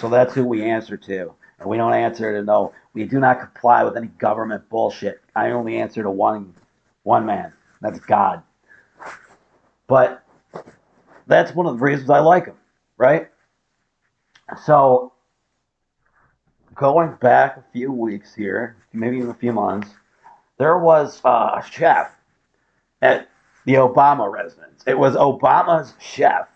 So 0.01 0.09
that's 0.09 0.33
who 0.33 0.43
we 0.43 0.65
answer 0.65 0.97
to. 0.97 1.33
And 1.57 1.69
we 1.69 1.77
don't 1.77 1.93
answer 1.93 2.33
to 2.33 2.43
no, 2.43 2.73
we 2.93 3.05
do 3.05 3.21
not 3.21 3.39
comply 3.39 3.85
with 3.85 3.95
any 3.95 4.07
government 4.07 4.67
bullshit. 4.67 5.21
I 5.33 5.51
only 5.51 5.77
answer 5.77 6.03
to 6.03 6.11
one 6.11 6.53
one 7.03 7.25
man. 7.25 7.53
That's 7.79 8.01
God. 8.01 8.43
But 9.87 10.21
that's 11.25 11.55
one 11.55 11.67
of 11.67 11.77
the 11.77 11.85
reasons 11.85 12.09
I 12.09 12.19
like 12.19 12.47
him, 12.47 12.57
right? 12.97 13.29
So 14.65 15.13
going 16.75 17.13
back 17.21 17.55
a 17.55 17.63
few 17.71 17.93
weeks 17.93 18.35
here, 18.35 18.75
maybe 18.91 19.19
even 19.19 19.29
a 19.29 19.35
few 19.35 19.53
months, 19.53 19.87
there 20.57 20.79
was 20.79 21.21
uh, 21.23 21.61
a 21.61 21.63
chef 21.71 22.11
at 23.01 23.28
the 23.65 23.73
Obama 23.73 24.31
residence. 24.31 24.83
It 24.87 24.97
was 24.97 25.15
Obama's 25.15 25.93
chef 25.99 26.47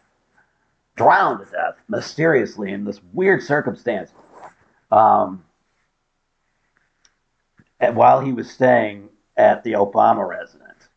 drowned 0.95 1.45
to 1.45 1.51
death 1.51 1.75
mysteriously 1.87 2.71
in 2.71 2.85
this 2.85 3.01
weird 3.13 3.41
circumstance 3.41 4.11
um, 4.91 5.43
while 7.79 8.21
he 8.21 8.31
was 8.31 8.49
staying 8.49 9.09
at 9.35 9.63
the 9.63 9.73
Obama 9.73 10.27
residence. 10.27 10.87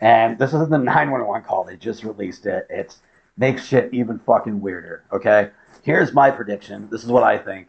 And 0.00 0.38
this 0.38 0.52
is 0.52 0.68
the 0.68 0.78
911 0.78 1.46
call. 1.46 1.64
They 1.64 1.76
just 1.76 2.04
released 2.04 2.46
it. 2.46 2.66
It 2.70 2.96
makes 3.36 3.66
shit 3.66 3.92
even 3.92 4.18
fucking 4.20 4.60
weirder. 4.60 5.04
Okay. 5.12 5.50
Here's 5.82 6.12
my 6.12 6.30
prediction. 6.30 6.88
This 6.90 7.04
is 7.04 7.10
what 7.10 7.22
I 7.22 7.38
think. 7.38 7.68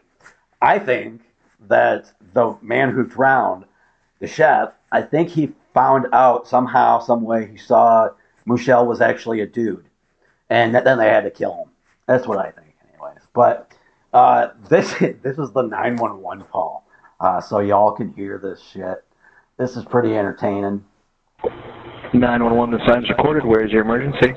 I 0.60 0.78
think 0.78 1.22
that 1.68 2.12
the 2.32 2.56
man 2.60 2.90
who 2.90 3.04
drowned, 3.04 3.64
the 4.18 4.26
chef, 4.26 4.72
I 4.90 5.02
think 5.02 5.28
he 5.28 5.52
found 5.74 6.06
out 6.12 6.48
somehow, 6.48 6.98
some 7.00 7.22
way, 7.22 7.48
he 7.50 7.56
saw 7.56 8.10
Michelle 8.46 8.86
was 8.86 9.00
actually 9.00 9.40
a 9.40 9.46
dude, 9.46 9.86
and 10.50 10.74
then 10.74 10.98
they 10.98 11.08
had 11.08 11.24
to 11.24 11.30
kill 11.30 11.54
him. 11.54 11.70
That's 12.06 12.26
what 12.26 12.38
I 12.38 12.50
think, 12.50 12.74
anyways. 12.92 13.20
But 13.34 13.72
uh, 14.12 14.48
this 14.68 14.92
this 15.22 15.38
is 15.38 15.52
the 15.52 15.62
nine 15.62 15.96
one 15.96 16.22
one 16.22 16.44
call, 16.44 16.86
uh, 17.20 17.40
so 17.40 17.60
y'all 17.60 17.92
can 17.92 18.12
hear 18.14 18.38
this 18.38 18.60
shit. 18.72 19.04
This 19.56 19.76
is 19.76 19.84
pretty 19.84 20.16
entertaining. 20.16 20.84
911, 22.14 22.78
the 22.78 22.86
sign's 22.86 23.08
recorded. 23.10 23.44
Where 23.44 23.64
is 23.64 23.70
your 23.70 23.82
emergency? 23.82 24.32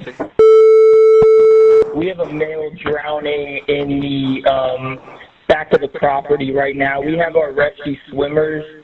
we 1.95 2.07
have 2.07 2.19
a 2.19 2.31
male 2.31 2.71
drowning 2.83 3.61
in 3.67 3.99
the 3.99 4.49
um, 4.49 4.99
back 5.47 5.71
of 5.73 5.81
the 5.81 5.87
property 5.87 6.51
right 6.51 6.75
now. 6.75 7.01
We 7.01 7.17
have 7.17 7.35
our 7.35 7.51
rescue 7.51 7.95
swimmers. 8.09 8.80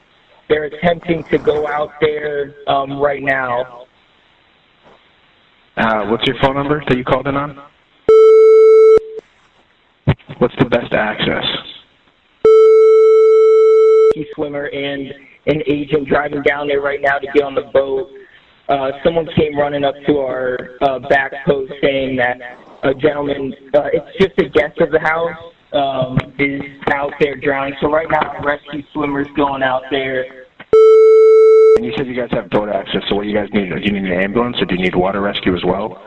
They're 0.48 0.64
attempting 0.64 1.24
to 1.24 1.38
go 1.38 1.66
out 1.68 1.92
there 2.00 2.54
um, 2.66 2.98
right 3.00 3.22
now. 3.22 3.86
Uh, 5.76 6.06
what's 6.06 6.26
your 6.26 6.36
phone 6.42 6.54
number 6.54 6.82
that 6.88 6.96
you 6.96 7.04
called 7.04 7.28
in 7.28 7.36
on? 7.36 7.62
What's 10.38 10.54
the 10.58 10.64
best 10.64 10.92
access? 10.92 11.44
Rescue 14.16 14.32
swimmer 14.34 14.64
and 14.66 15.12
an 15.46 15.62
agent 15.66 16.08
driving 16.08 16.42
down 16.42 16.68
there 16.68 16.80
right 16.80 17.00
now 17.00 17.18
to 17.18 17.26
get 17.34 17.42
on 17.42 17.54
the 17.54 17.70
boat. 17.72 18.08
Uh, 18.68 18.90
someone 19.04 19.26
came 19.36 19.56
running 19.56 19.84
up 19.84 19.94
to 20.06 20.18
our 20.18 20.58
uh, 20.82 20.98
back 21.08 21.32
post 21.46 21.72
saying 21.82 22.16
that 22.16 22.38
a 22.82 22.94
gentleman, 22.94 23.54
uh, 23.74 23.88
it's 23.92 24.18
just 24.18 24.38
a 24.38 24.48
guest 24.50 24.78
of 24.80 24.90
the 24.90 25.00
house, 25.00 25.36
um, 25.72 26.18
is 26.38 26.62
out 26.92 27.12
there 27.20 27.36
drowning. 27.36 27.74
So 27.80 27.90
right 27.90 28.06
now, 28.10 28.40
the 28.40 28.46
rescue 28.46 28.82
swimmer's 28.92 29.28
going 29.36 29.62
out 29.62 29.82
there. 29.90 30.37
And 31.78 31.86
you 31.86 31.92
said 31.96 32.08
you 32.08 32.14
guys 32.16 32.28
have 32.32 32.50
boat 32.50 32.68
access, 32.68 33.04
so 33.08 33.14
what 33.14 33.22
do 33.22 33.28
you 33.28 33.36
guys 33.36 33.48
need? 33.52 33.68
Do 33.68 33.78
you 33.80 33.92
need 33.92 34.10
an 34.10 34.20
ambulance 34.20 34.60
or 34.60 34.64
do 34.64 34.74
you 34.74 34.82
need 34.82 34.96
water 34.96 35.20
rescue 35.20 35.54
as 35.54 35.62
well? 35.64 36.02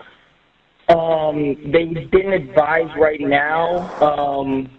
Um, 0.90 1.72
they 1.72 1.86
didn't 1.86 2.34
advise 2.34 2.90
right 3.00 3.22
now. 3.22 3.78
Um, 4.02 4.70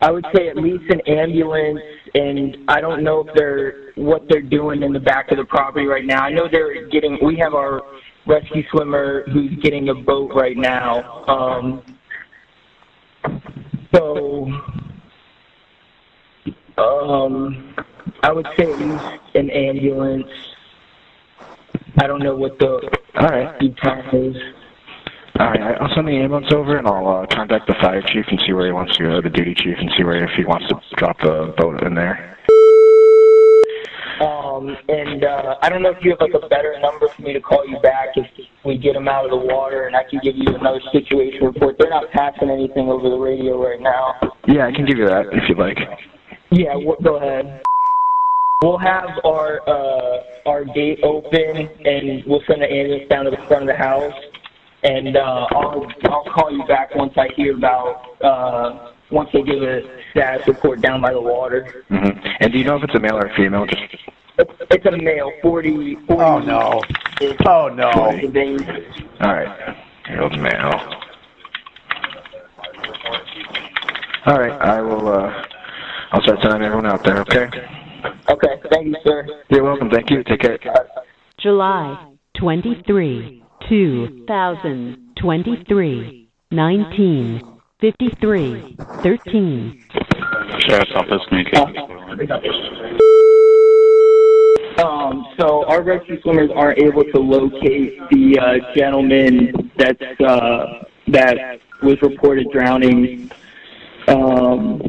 I 0.00 0.10
would 0.10 0.24
say 0.34 0.48
at 0.48 0.56
least 0.56 0.84
an 0.88 1.02
ambulance, 1.02 1.80
and 2.14 2.56
I 2.66 2.80
don't 2.80 3.04
know 3.04 3.26
if 3.28 3.34
they're 3.34 3.92
what 3.96 4.22
they're 4.26 4.40
doing 4.40 4.82
in 4.82 4.94
the 4.94 5.00
back 5.00 5.30
of 5.30 5.36
the 5.36 5.44
property 5.44 5.84
right 5.84 6.06
now. 6.06 6.24
I 6.24 6.30
know 6.32 6.48
they're 6.50 6.88
getting. 6.88 7.18
We 7.22 7.36
have 7.36 7.52
our 7.52 7.82
rescue 8.26 8.62
swimmer 8.70 9.24
who's 9.32 9.52
getting 9.62 9.90
a 9.90 9.94
boat 9.94 10.30
right 10.34 10.56
now. 10.56 11.26
Um, 11.26 11.82
so, 13.94 14.50
um, 16.78 17.74
I 18.22 18.32
would 18.32 18.46
say 18.58 18.72
at 18.72 18.78
least 18.78 19.04
an 19.34 19.50
ambulance. 19.50 20.28
I 22.00 22.06
don't 22.06 22.22
know 22.22 22.34
what 22.34 22.58
the 22.58 22.90
All 23.16 23.28
right. 23.28 23.60
lead 23.60 23.76
time 23.78 24.08
is. 24.12 24.36
All 25.38 25.46
right, 25.48 25.76
I'll 25.80 25.92
send 25.94 26.06
the 26.06 26.12
ambulance 26.12 26.52
over 26.52 26.78
and 26.78 26.86
I'll 26.86 27.08
uh, 27.08 27.26
contact 27.26 27.66
the 27.66 27.74
fire 27.80 28.02
chief 28.02 28.24
and 28.28 28.40
see 28.46 28.52
where 28.52 28.66
he 28.66 28.72
wants 28.72 28.96
to 28.96 29.02
go, 29.02 29.20
the 29.20 29.30
duty 29.30 29.52
chief, 29.54 29.76
and 29.78 29.90
see 29.96 30.04
where 30.04 30.22
if 30.22 30.30
he 30.36 30.44
wants 30.44 30.68
to 30.68 30.76
drop 30.96 31.18
the 31.20 31.52
boat 31.58 31.82
in 31.82 31.94
there. 31.94 32.38
Um, 34.20 34.76
and 34.88 35.24
uh, 35.24 35.56
I 35.60 35.68
don't 35.68 35.82
know 35.82 35.90
if 35.90 35.98
you 36.02 36.10
have 36.10 36.20
like 36.20 36.40
a 36.40 36.48
better 36.48 36.78
number 36.80 37.08
for 37.16 37.22
me 37.22 37.32
to 37.32 37.40
call 37.40 37.66
you 37.66 37.80
back 37.80 38.10
if 38.14 38.26
we 38.64 38.78
get 38.78 38.94
them 38.94 39.08
out 39.08 39.24
of 39.24 39.32
the 39.32 39.36
water, 39.36 39.88
and 39.88 39.96
I 39.96 40.04
can 40.08 40.20
give 40.22 40.36
you 40.36 40.54
another 40.54 40.80
situation 40.92 41.44
report. 41.44 41.76
They're 41.78 41.90
not 41.90 42.10
passing 42.12 42.48
anything 42.48 42.88
over 42.88 43.10
the 43.10 43.18
radio 43.18 43.60
right 43.60 43.80
now. 43.80 44.14
Yeah, 44.46 44.66
I 44.66 44.72
can 44.72 44.86
give 44.86 44.98
you 44.98 45.06
that 45.06 45.26
if 45.32 45.48
you'd 45.48 45.58
like. 45.58 45.78
Yeah, 46.52 46.78
go 47.02 47.16
ahead. 47.16 47.64
We'll 48.62 48.78
have 48.78 49.10
our 49.24 49.60
uh, 49.68 50.22
our 50.46 50.64
gate 50.64 51.00
open, 51.02 51.68
and 51.84 52.24
we'll 52.26 52.42
send 52.46 52.62
an 52.62 52.70
ambulance 52.70 53.08
down 53.10 53.24
to 53.26 53.30
the 53.30 53.36
front 53.48 53.62
of 53.62 53.68
the 53.68 53.76
house. 53.76 54.14
And 54.84 55.16
uh, 55.16 55.46
I'll 55.50 55.86
I'll 56.04 56.24
call 56.24 56.50
you 56.52 56.64
back 56.66 56.94
once 56.94 57.12
I 57.16 57.28
hear 57.36 57.56
about 57.56 58.20
uh, 58.22 58.92
once 59.10 59.28
they 59.32 59.42
give 59.42 59.62
a 59.62 59.80
status 60.12 60.46
report 60.46 60.80
down 60.82 61.00
by 61.02 61.12
the 61.12 61.20
water. 61.20 61.84
hmm 61.88 62.08
And 62.40 62.52
do 62.52 62.58
you 62.58 62.64
know 62.64 62.76
if 62.76 62.84
it's 62.84 62.94
a 62.94 63.00
male 63.00 63.16
or 63.16 63.26
a 63.26 63.34
female? 63.36 63.66
Just 63.66 63.82
It's, 64.38 64.50
it's 64.70 64.86
a 64.86 64.96
male, 64.96 65.30
40, 65.42 65.96
40 66.06 66.22
Oh 66.22 66.38
no. 66.38 66.80
Oh 67.46 67.68
no. 67.68 68.30
days. 68.30 68.60
all 69.20 69.32
right, 69.34 69.76
old 70.20 70.38
male. 70.38 71.00
All 74.26 74.38
right, 74.38 74.52
I 74.62 74.80
will. 74.80 75.08
uh 75.08 75.44
I'll 76.12 76.22
start 76.22 76.38
sending 76.42 76.62
everyone 76.62 76.86
out 76.86 77.02
there. 77.04 77.20
Okay. 77.22 77.48
Okay, 78.28 78.60
thank 78.70 78.86
you, 78.86 78.94
sir. 79.04 79.26
You're 79.50 79.64
welcome. 79.64 79.90
Thank 79.90 80.08
you. 80.10 80.22
Take 80.24 80.40
care. 80.40 80.58
July 81.38 82.12
23, 82.38 83.44
2023, 83.68 86.28
19, 86.50 87.60
53, 87.80 88.76
13. 89.02 89.84
Sheriff's 90.60 90.92
Office, 90.94 91.20
communication. 91.28 91.76
Um, 94.78 95.26
so 95.38 95.66
our 95.66 95.82
rescue 95.82 96.18
swimmers 96.22 96.50
aren't 96.54 96.78
able 96.78 97.04
to 97.04 97.18
locate 97.18 97.98
the 98.10 98.38
uh, 98.40 98.54
gentleman 98.76 99.70
that's 99.78 100.02
uh, 100.20 100.84
that 101.08 101.58
was 101.82 102.00
reported 102.02 102.46
drowning. 102.52 103.30
Um, 104.08 104.82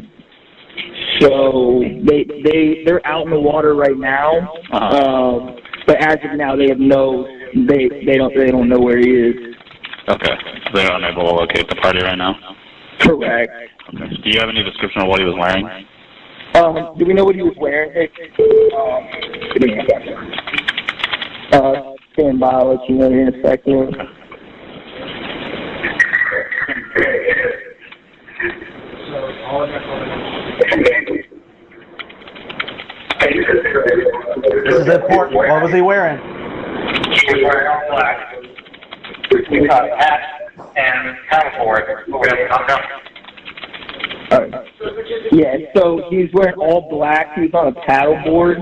so 1.20 1.80
they 2.04 2.24
they 2.44 2.82
they're 2.84 3.06
out 3.06 3.24
in 3.24 3.30
the 3.30 3.40
water 3.40 3.74
right 3.74 3.96
now. 3.96 4.54
Uh-huh. 4.72 4.96
Um, 4.96 5.56
but 5.86 5.96
as 6.02 6.16
of 6.24 6.36
now, 6.36 6.56
they 6.56 6.68
have 6.68 6.78
no 6.78 7.26
they 7.54 7.88
they 8.04 8.16
don't 8.16 8.34
they 8.36 8.50
don't 8.50 8.68
know 8.68 8.78
where 8.78 8.98
he 8.98 9.10
is. 9.10 9.56
Okay. 10.08 10.34
So 10.66 10.70
they're 10.74 10.92
unable 10.92 11.22
to 11.22 11.34
locate 11.34 11.68
the 11.68 11.76
party 11.76 12.02
right 12.02 12.18
now. 12.18 12.34
Correct. 13.00 13.50
Okay. 13.94 14.08
Do 14.22 14.30
you 14.30 14.40
have 14.40 14.48
any 14.48 14.62
description 14.62 15.02
of 15.02 15.08
what 15.08 15.20
he 15.20 15.26
was 15.26 15.36
wearing? 15.38 15.86
Um, 16.54 16.96
do 16.98 17.04
we 17.04 17.12
know 17.12 17.24
what 17.24 17.34
he 17.34 17.42
was 17.42 17.54
wearing? 17.58 17.90
Um, 17.96 19.08
give 19.52 19.62
me 19.62 19.78
a 19.78 19.84
second. 19.88 20.16
Uh, 21.52 21.92
stand 22.12 22.40
by. 22.40 22.48
I'll 22.48 22.74
let 22.74 22.88
you 22.88 22.96
know 22.96 23.06
in 23.06 23.28
a 23.28 23.42
second. 23.42 23.94
This 30.76 30.88
is 34.88 34.94
important. 34.94 35.36
What 35.36 35.62
was 35.62 35.72
he 35.72 35.80
wearing? 35.80 36.18
He 36.18 37.26
was 37.32 37.42
wearing 37.42 37.68
all 37.68 37.82
black. 37.90 38.34
Uh, 39.26 39.96
hat 39.98 40.20
and 40.76 41.16
paddleboard. 41.30 42.06
Yeah, 45.32 45.56
so 45.74 46.02
he's 46.10 46.30
wearing 46.32 46.56
all 46.58 46.88
black. 46.88 47.34
He's 47.36 47.52
on 47.54 47.68
a 47.68 47.72
paddleboard. 47.72 48.58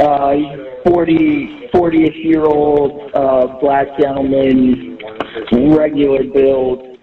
Uh, 0.00 0.32
he's 0.32 0.92
40, 0.92 1.70
40-ish 1.74 2.16
year 2.16 2.44
old, 2.44 3.10
uh, 3.14 3.58
black 3.60 3.86
gentleman, 4.00 4.98
regular 5.52 6.24
build. 6.32 6.98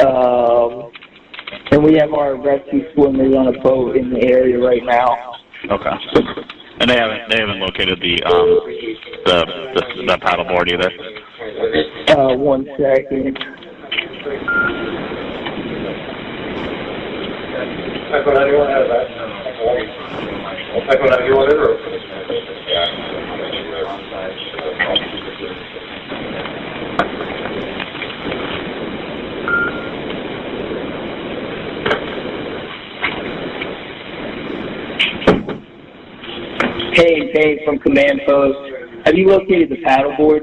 Um, 0.00 0.90
and 1.72 1.84
we 1.84 1.94
have 1.94 2.12
our 2.12 2.36
rescue 2.36 2.92
swimmers 2.94 3.34
on 3.34 3.54
a 3.54 3.60
boat 3.60 3.96
in 3.96 4.10
the 4.10 4.24
area 4.24 4.58
right 4.58 4.84
now. 4.84 5.34
Okay. 5.70 6.59
And 6.80 6.88
they 6.88 6.96
haven't 6.96 7.28
they 7.28 7.36
haven't 7.38 7.60
located 7.60 8.00
the 8.00 8.16
um 8.24 8.48
the 9.26 9.44
the, 9.74 9.82
the 10.06 10.16
paddleboard 10.24 10.72
either. 10.72 10.90
Uh, 12.18 12.34
one 12.36 12.66
second. 12.78 13.36
Hey, 37.10 37.28
hey, 37.34 37.64
from 37.64 37.80
Command 37.80 38.20
Post. 38.24 38.56
Have 39.04 39.16
you 39.16 39.26
located 39.26 39.68
the 39.68 39.82
paddleboard? 39.84 40.42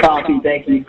Copy, 0.00 0.38
thank 0.44 0.68
you. 0.68 0.84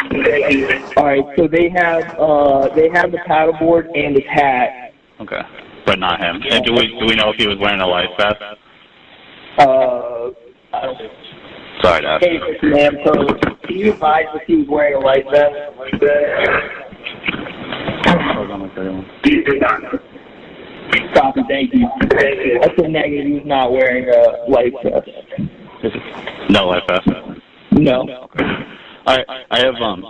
All 0.95 1.05
right, 1.05 1.23
so 1.35 1.47
they 1.47 1.69
have 1.69 2.03
uh 2.19 2.67
they 2.75 2.87
have 2.89 3.11
the 3.11 3.17
paddleboard 3.27 3.87
and 3.95 4.15
his 4.15 4.25
hat. 4.29 4.93
Okay. 5.19 5.41
But 5.87 5.97
not 5.97 6.19
him. 6.19 6.43
And 6.51 6.63
do 6.63 6.73
we 6.73 6.85
do 6.99 7.07
we 7.07 7.15
know 7.15 7.31
if 7.31 7.37
he 7.37 7.47
was 7.47 7.57
wearing 7.57 7.81
a 7.81 7.87
life 7.87 8.11
vest? 8.19 8.43
Uh, 9.57 10.29
I 10.71 10.81
don't 10.83 11.01
Sorry 11.81 12.01
to 12.01 12.07
ask. 12.07 12.23
Hey, 12.23 12.37
Command 12.59 12.97
Post. 13.03 13.41
Can 13.63 13.75
you 13.75 13.93
advise 13.93 14.25
if 14.35 14.43
he 14.45 14.57
was 14.57 14.67
wearing 14.67 14.93
a 14.93 14.99
life 14.99 15.25
vest? 15.31 16.76
Copy, 21.13 21.41
thank 21.49 21.73
you. 21.73 21.87
That's 22.61 22.73
a 22.77 22.87
negative. 22.87 23.25
He 23.25 23.33
was 23.33 23.45
not 23.45 23.71
wearing 23.71 24.07
a 24.07 24.49
life 24.49 24.73
vest. 24.83 25.09
No 26.49 26.67
life 26.67 26.83
vest. 26.87 27.07
No. 27.71 28.29
All 29.05 29.15
right. 29.15 29.25
I 29.51 29.59
have 29.59 29.75
um 29.75 30.03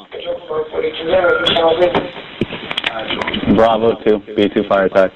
Bravo 3.56 3.96
2, 4.04 4.20
B2 4.36 4.68
fire 4.68 4.86
attack. 4.86 5.12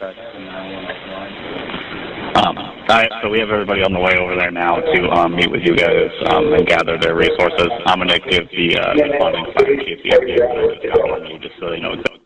um 2.36 2.58
All 2.58 2.74
right, 2.90 3.12
so 3.22 3.30
we 3.30 3.40
have 3.40 3.50
everybody 3.50 3.82
on 3.84 3.94
the 3.94 4.00
way 4.00 4.16
over 4.20 4.36
there 4.36 4.52
now 4.52 4.76
to 4.78 5.10
um, 5.10 5.36
meet 5.36 5.50
with 5.50 5.62
you 5.64 5.76
guys 5.76 6.12
um, 6.28 6.54
and 6.54 6.68
gather 6.68 6.98
their 7.00 7.16
resources. 7.16 7.70
I'm 7.86 8.00
going 8.00 8.10
to 8.10 8.20
give 8.20 8.50
the 8.50 8.78
uh, 8.78 8.94
responding 8.94 9.46
fire 9.54 9.76
chief 9.78 10.04
the 10.04 10.10
update 10.10 11.42
just 11.42 11.56
so 11.60 11.70
they 11.70 11.80
know 11.80 11.94
exactly. 11.94 12.21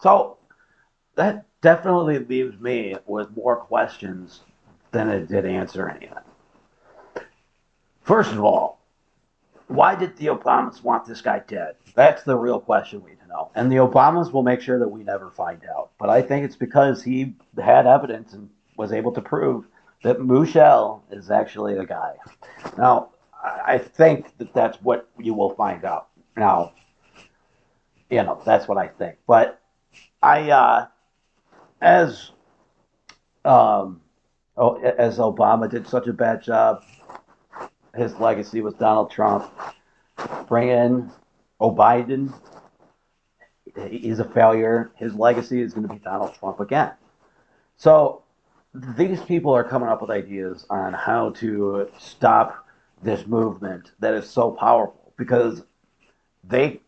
So 0.00 0.38
that 1.16 1.46
definitely 1.60 2.18
leaves 2.18 2.58
me 2.60 2.96
with 3.06 3.36
more 3.36 3.56
questions 3.56 4.40
than 4.92 5.08
it 5.08 5.28
did 5.28 5.44
answer 5.44 5.88
anything. 5.88 6.16
First 8.02 8.32
of 8.32 8.40
all, 8.40 8.80
why 9.68 9.94
did 9.94 10.16
the 10.16 10.26
Obamas 10.26 10.82
want 10.82 11.04
this 11.04 11.20
guy 11.20 11.42
dead? 11.46 11.76
That's 11.94 12.24
the 12.24 12.36
real 12.36 12.58
question 12.58 13.04
we 13.04 13.10
need 13.10 13.20
to 13.20 13.28
know. 13.28 13.52
And 13.54 13.70
the 13.70 13.76
Obamas 13.76 14.32
will 14.32 14.42
make 14.42 14.60
sure 14.60 14.80
that 14.80 14.88
we 14.88 15.04
never 15.04 15.30
find 15.30 15.60
out. 15.76 15.90
But 15.98 16.10
I 16.10 16.22
think 16.22 16.44
it's 16.44 16.56
because 16.56 17.04
he 17.04 17.36
had 17.62 17.86
evidence 17.86 18.32
and 18.32 18.50
was 18.76 18.92
able 18.92 19.12
to 19.12 19.20
prove 19.20 19.66
that 20.02 20.18
Mushel 20.18 21.02
is 21.12 21.30
actually 21.30 21.74
the 21.74 21.86
guy. 21.86 22.14
Now, 22.76 23.10
I 23.44 23.78
think 23.78 24.36
that 24.38 24.52
that's 24.54 24.78
what 24.78 25.08
you 25.18 25.34
will 25.34 25.54
find 25.54 25.84
out. 25.84 26.08
Now, 26.36 26.72
you 28.10 28.22
know, 28.22 28.42
that's 28.44 28.66
what 28.66 28.76
I 28.76 28.88
think. 28.88 29.18
But 29.26 29.59
I, 30.22 30.50
uh, 30.50 30.86
as 31.80 32.30
um, 33.44 34.00
oh, 34.56 34.76
as 34.76 35.18
Obama 35.18 35.70
did 35.70 35.88
such 35.88 36.06
a 36.06 36.12
bad 36.12 36.42
job, 36.42 36.82
his 37.94 38.14
legacy 38.16 38.60
was 38.60 38.74
Donald 38.74 39.10
Trump. 39.10 39.50
Bring 40.46 40.68
in 40.68 41.10
O'Biden. 41.60 42.32
He's 43.88 44.18
a 44.18 44.24
failure. 44.24 44.90
His 44.96 45.14
legacy 45.14 45.62
is 45.62 45.72
going 45.72 45.86
to 45.88 45.94
be 45.94 46.00
Donald 46.00 46.34
Trump 46.34 46.60
again. 46.60 46.92
So 47.76 48.22
these 48.74 49.20
people 49.22 49.52
are 49.52 49.64
coming 49.64 49.88
up 49.88 50.02
with 50.02 50.10
ideas 50.10 50.66
on 50.70 50.92
how 50.92 51.30
to 51.30 51.88
stop 51.98 52.66
this 53.02 53.26
movement 53.26 53.92
that 54.00 54.14
is 54.14 54.28
so 54.28 54.50
powerful 54.50 55.12
because 55.16 55.62
they 56.44 56.80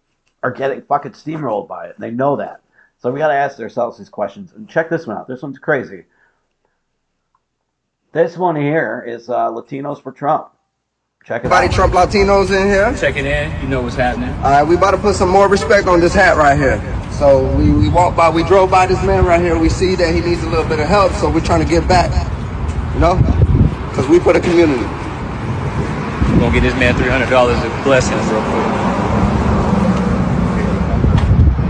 are 0.43 0.51
getting 0.51 0.83
fucking 0.83 1.13
steamrolled 1.13 1.69
by 1.69 1.87
it. 1.87 1.99
They 1.99 2.11
know 2.11 2.37
that. 2.37 2.61
So 3.03 3.11
we 3.11 3.19
got 3.19 3.29
to 3.29 3.35
ask 3.35 3.59
ourselves 3.59 3.99
these 3.99 4.09
questions. 4.09 4.53
And 4.53 4.69
check 4.69 4.89
this 4.89 5.09
one 5.09 5.17
out. 5.17 5.27
This 5.27 5.43
one's 5.43 5.59
crazy. 5.59 6.05
This 8.13 8.37
one 8.37 8.55
here 8.55 9.05
is 9.05 9.29
uh, 9.29 9.51
Latinos 9.51 10.01
for 10.01 10.13
Trump. 10.13 10.53
Check 11.25 11.43
it 11.43 11.47
Everybody 11.47 11.67
out. 11.67 11.73
Trump 11.73 11.95
Latinos 11.95 12.51
in 12.51 12.69
here. 12.69 12.95
Checking 12.97 13.27
in, 13.27 13.61
you 13.61 13.69
know 13.69 13.83
what's 13.83 13.97
happening. 13.97 14.29
All 14.37 14.53
right, 14.53 14.63
we 14.63 14.77
about 14.77 14.93
to 14.93 14.99
put 14.99 15.17
some 15.17 15.31
more 15.31 15.49
respect 15.49 15.89
on 15.89 15.99
this 15.99 16.15
hat 16.15 16.37
right 16.37 16.57
here. 16.57 16.79
So 17.11 17.53
we, 17.57 17.73
we 17.73 17.89
walked 17.89 18.17
by, 18.17 18.31
we 18.31 18.45
drove 18.45 18.71
by 18.71 18.87
this 18.87 19.03
man 19.05 19.25
right 19.25 19.41
here. 19.41 19.59
We 19.59 19.69
see 19.69 19.97
that 19.97 20.15
he 20.15 20.21
needs 20.21 20.45
a 20.45 20.49
little 20.49 20.69
bit 20.69 20.79
of 20.79 20.87
help, 20.87 21.11
so 21.15 21.29
we're 21.29 21.45
trying 21.45 21.65
to 21.65 21.69
give 21.69 21.89
back. 21.89 22.11
You 22.95 23.01
know? 23.01 23.17
Because 23.89 24.07
we 24.09 24.21
for 24.21 24.33
the 24.33 24.41
community. 24.41 24.85
We're 26.35 26.39
gonna 26.39 26.53
get 26.53 26.61
this 26.61 26.75
man 26.79 26.95
$300 26.95 27.67
of 27.67 27.85
blessings 27.85 28.25
real 28.31 28.43
quick. 28.43 28.82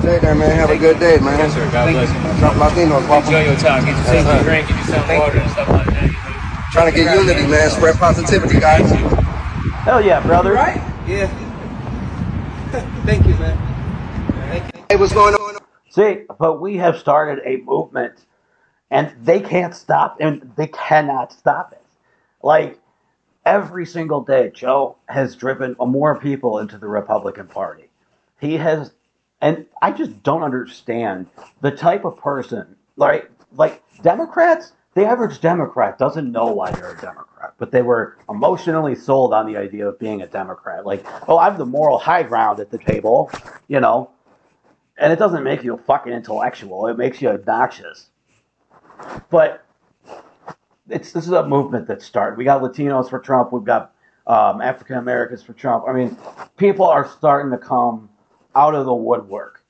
Stay 0.03 0.19
there, 0.19 0.35
man. 0.35 0.57
Have 0.57 0.71
a 0.71 0.77
good 0.77 0.99
day, 0.99 1.19
man. 1.21 1.39
Yes, 1.39 1.55
sir. 1.55 1.71
God 1.71 1.93
bless 1.93 2.13
you. 2.13 2.41
Trump 2.41 2.57
Latinos, 2.57 3.09
welcome. 3.09 3.35
Enjoy 3.35 3.45
your 3.45 3.57
time. 3.61 3.85
Get 3.85 3.97
yourself 3.99 4.27
Yes, 4.27 4.27
a 4.27 4.39
sir. 4.39 4.45
drink, 4.45 4.67
get 4.69 4.77
yourself 4.79 5.09
water 5.09 5.39
and 5.39 5.51
stuff 5.53 5.69
like 5.69 5.87
that. 5.87 6.71
Trying 6.73 6.93
to 6.93 6.97
get 6.99 7.17
unity, 7.21 7.47
man. 7.47 7.71
Spread 7.71 7.97
positivity, 7.99 8.59
guys. 8.59 8.91
Hell 9.85 10.05
yeah, 10.05 10.19
brother. 10.27 10.55
Right? 10.55 10.83
Yeah. 11.07 11.27
Thank 13.07 13.29
you, 13.29 13.35
man. 13.37 13.57
Thank 14.51 14.77
you. 14.77 14.85
Hey, 14.91 14.97
what's 14.97 15.13
going 15.15 15.35
on? 15.35 15.59
See, 15.91 16.25
but 16.37 16.61
we 16.61 16.79
have 16.79 16.99
started 16.99 17.41
a 17.47 17.59
movement, 17.59 18.15
and 18.91 19.15
they 19.25 19.39
can't 19.39 19.73
stop, 19.75 20.17
and 20.21 20.53
they 20.57 20.67
cannot 20.67 21.33
stop 21.33 21.73
it. 21.73 21.85
Like 22.43 22.81
every 23.47 23.87
single 23.87 24.23
day, 24.23 24.51
Joe 24.53 24.97
has 25.09 25.37
driven 25.37 25.77
more 25.79 26.19
people 26.19 26.59
into 26.59 26.77
the 26.77 26.89
Republican 26.89 27.47
Party. 27.47 27.85
He 28.41 28.57
has, 28.57 28.91
and 29.43 29.67
I 29.83 29.93
just 29.93 30.23
don't 30.23 30.43
understand 30.43 31.27
the 31.61 31.71
type 31.71 32.07
of 32.07 32.17
person, 32.17 32.77
like 32.97 33.31
like 33.53 33.83
Democrats. 34.03 34.73
The 34.95 35.07
average 35.07 35.41
Democrat 35.41 35.99
doesn't 35.99 36.31
know 36.31 36.47
why 36.53 36.71
they're 36.71 36.93
a 36.93 37.01
Democrat, 37.01 37.55
but 37.59 37.71
they 37.71 37.81
were 37.81 38.19
emotionally 38.29 38.95
sold 38.95 39.33
on 39.33 39.47
the 39.47 39.57
idea 39.57 39.89
of 39.89 39.99
being 39.99 40.21
a 40.21 40.27
Democrat. 40.27 40.85
Like, 40.85 41.07
oh, 41.29 41.39
I 41.39 41.45
have 41.45 41.57
the 41.57 41.65
moral 41.65 41.99
high 41.99 42.23
ground 42.23 42.61
at 42.61 42.71
the 42.71 42.77
table, 42.79 43.31
you 43.69 43.81
know 43.81 44.11
and 45.03 45.13
it 45.13 45.19
doesn't 45.19 45.43
make 45.43 45.65
you 45.65 45.75
a 45.75 45.79
fucking 45.79 46.13
intellectual. 46.13 46.87
It 46.87 46.97
makes 46.97 47.21
you 47.21 47.29
obnoxious. 47.31 48.11
But 49.31 49.65
it's 50.89 51.13
this 51.13 51.27
is 51.27 51.33
a 51.33 51.47
movement 51.47 51.89
that 51.89 52.03
started. 52.03 52.37
We 52.37 52.45
got 52.45 52.63
Latinos 52.63 53.11
for 53.11 53.19
Trump. 53.19 53.53
We've 53.53 53.65
got 53.65 53.95
um, 54.27 54.61
African 54.61 54.99
Americans 54.99 55.43
for 55.43 55.55
Trump. 55.55 55.85
I 55.89 55.93
mean, 55.93 56.17
people 56.57 56.87
are 56.87 57.09
starting 57.09 57.51
to 57.51 57.59
come 57.59 58.09
out 58.55 58.75
of 58.75 58.87
the 58.87 58.95
woodwork. 58.95 59.65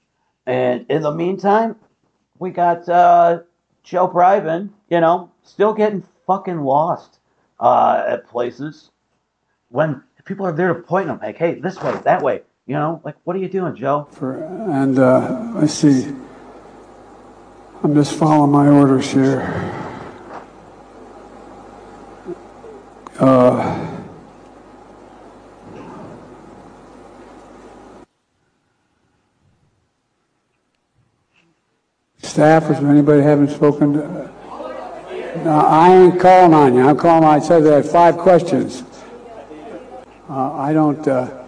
And 0.46 0.86
in 0.88 1.02
the 1.02 1.12
meantime, 1.12 1.76
we 2.38 2.50
got 2.50 2.88
uh, 2.88 3.40
Joe 3.82 4.08
Bribin, 4.08 4.70
you 4.90 5.00
know, 5.00 5.30
still 5.42 5.72
getting 5.72 6.02
fucking 6.26 6.60
lost 6.60 7.18
uh, 7.60 8.04
at 8.08 8.26
places 8.26 8.90
when 9.68 10.02
people 10.24 10.46
are 10.46 10.52
there 10.52 10.72
to 10.74 10.80
point 10.80 11.06
them 11.06 11.18
like, 11.22 11.36
hey, 11.36 11.54
this 11.54 11.80
way, 11.80 11.98
that 12.04 12.22
way. 12.22 12.42
You 12.66 12.74
know, 12.74 13.00
like, 13.04 13.16
what 13.24 13.34
are 13.34 13.40
you 13.40 13.48
doing, 13.48 13.74
Joe? 13.74 14.06
For, 14.12 14.42
and 14.44 14.98
uh, 14.98 15.52
I 15.56 15.66
see. 15.66 16.14
I'm 17.82 17.94
just 17.94 18.14
following 18.14 18.52
my 18.52 18.68
orders 18.68 19.10
here. 19.10 19.42
Uh, 23.18 23.91
staff, 32.32 32.70
is 32.70 32.80
there 32.80 32.90
anybody 32.90 33.20
haven't 33.20 33.50
spoken? 33.50 33.92
To, 33.92 34.32
no, 35.44 35.50
I 35.50 35.94
ain't 35.94 36.18
calling 36.18 36.54
on 36.54 36.74
you. 36.74 36.80
I'm 36.80 36.96
calling. 36.96 37.24
I 37.24 37.38
said 37.40 37.66
I 37.66 37.76
had 37.76 37.84
five 37.84 38.16
questions. 38.16 38.84
Uh, 40.30 40.52
I 40.54 40.72
don't. 40.72 41.06
Uh, 41.06 41.44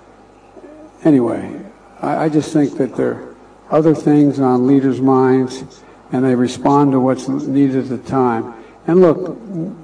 anyway, 1.02 1.58
I, 2.02 2.24
I 2.24 2.28
just 2.28 2.52
think 2.52 2.76
that 2.76 2.94
there 2.96 3.14
are 3.14 3.34
other 3.70 3.94
things 3.94 4.40
on 4.40 4.66
leaders' 4.66 5.00
minds, 5.00 5.82
and 6.12 6.22
they 6.22 6.34
respond 6.34 6.92
to 6.92 7.00
what's 7.00 7.28
needed 7.28 7.76
at 7.76 7.88
the 7.88 7.98
time. 8.10 8.52
And 8.86 9.00
look, 9.00 9.40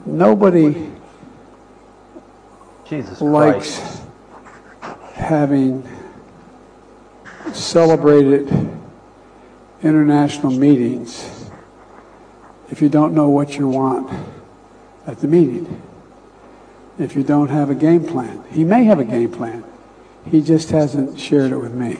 nobody 0.06 0.90
Jesus 2.84 3.22
likes 3.22 3.78
Christ. 3.78 4.02
having 5.14 5.88
celebrated 7.54 8.69
international 9.82 10.52
meetings 10.52 11.50
if 12.70 12.80
you 12.80 12.88
don't 12.88 13.14
know 13.14 13.28
what 13.28 13.56
you 13.56 13.68
want 13.68 14.10
at 15.06 15.18
the 15.18 15.28
meeting. 15.28 15.82
If 16.98 17.16
you 17.16 17.22
don't 17.22 17.48
have 17.48 17.70
a 17.70 17.74
game 17.74 18.06
plan. 18.06 18.44
He 18.50 18.62
may 18.62 18.84
have 18.84 18.98
a 18.98 19.04
game 19.04 19.32
plan. 19.32 19.64
He 20.30 20.42
just 20.42 20.70
hasn't 20.70 21.18
shared 21.18 21.50
it 21.50 21.56
with 21.56 21.72
me. 21.72 21.98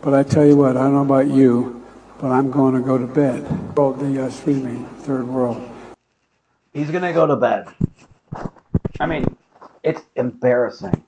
But 0.00 0.14
I 0.14 0.24
tell 0.24 0.44
you 0.44 0.56
what, 0.56 0.76
I 0.76 0.82
don't 0.82 0.94
know 0.94 1.02
about 1.02 1.28
you, 1.28 1.82
but 2.18 2.32
I'm 2.32 2.50
going 2.50 2.74
to 2.74 2.80
go 2.80 2.98
to 2.98 3.06
bed. 3.06 3.46
Oh, 3.76 3.92
the, 3.92 4.26
uh, 4.26 4.30
third 4.30 5.28
world. 5.28 5.68
He's 6.72 6.90
gonna 6.90 7.12
go 7.12 7.26
to 7.26 7.36
bed. 7.36 7.68
I 8.98 9.06
mean, 9.06 9.36
it's 9.82 10.00
embarrassing 10.16 11.04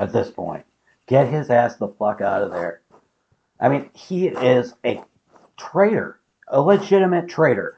at 0.00 0.12
this 0.12 0.30
point. 0.30 0.64
Get 1.06 1.28
his 1.28 1.48
ass 1.48 1.76
the 1.76 1.88
fuck 1.88 2.20
out 2.20 2.42
of 2.42 2.50
there. 2.50 2.80
I 3.60 3.68
mean, 3.68 3.90
he 3.94 4.28
is 4.28 4.74
a 4.84 5.00
traitor, 5.60 6.20
a 6.48 6.60
legitimate 6.60 7.28
traitor. 7.28 7.76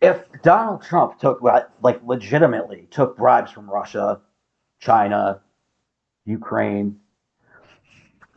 If 0.00 0.24
Donald 0.42 0.82
Trump 0.82 1.18
took 1.18 1.42
like 1.42 2.00
legitimately 2.04 2.88
took 2.90 3.16
bribes 3.16 3.50
from 3.50 3.70
Russia, 3.70 4.20
China, 4.78 5.40
Ukraine, 6.24 7.00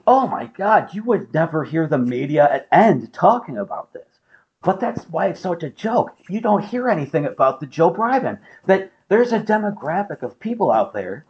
oh 0.06 0.28
my 0.28 0.46
God, 0.46 0.93
you 0.93 1.04
would 1.04 1.34
never 1.34 1.63
hear 1.63 1.88
the 1.88 1.98
media 1.98 2.50
at 2.52 2.67
end 2.72 3.13
talking 3.13 3.58
about 3.58 3.93
this. 3.93 4.04
But 4.63 4.80
that's 4.80 5.04
why 5.06 5.28
it's 5.28 5.41
such 5.41 5.63
a 5.63 5.70
joke. 5.70 6.12
You 6.30 6.41
don't 6.41 6.63
hear 6.63 6.89
anything 6.89 7.26
about 7.26 7.60
the 7.60 7.67
Joe 7.67 7.93
Bribin. 7.93 8.39
That 8.65 8.91
there's 9.08 9.34
a 9.34 9.39
demographic 9.39 10.24
of 10.24 10.39
people 10.39 10.72
out 10.72 10.93
there. 10.93 11.26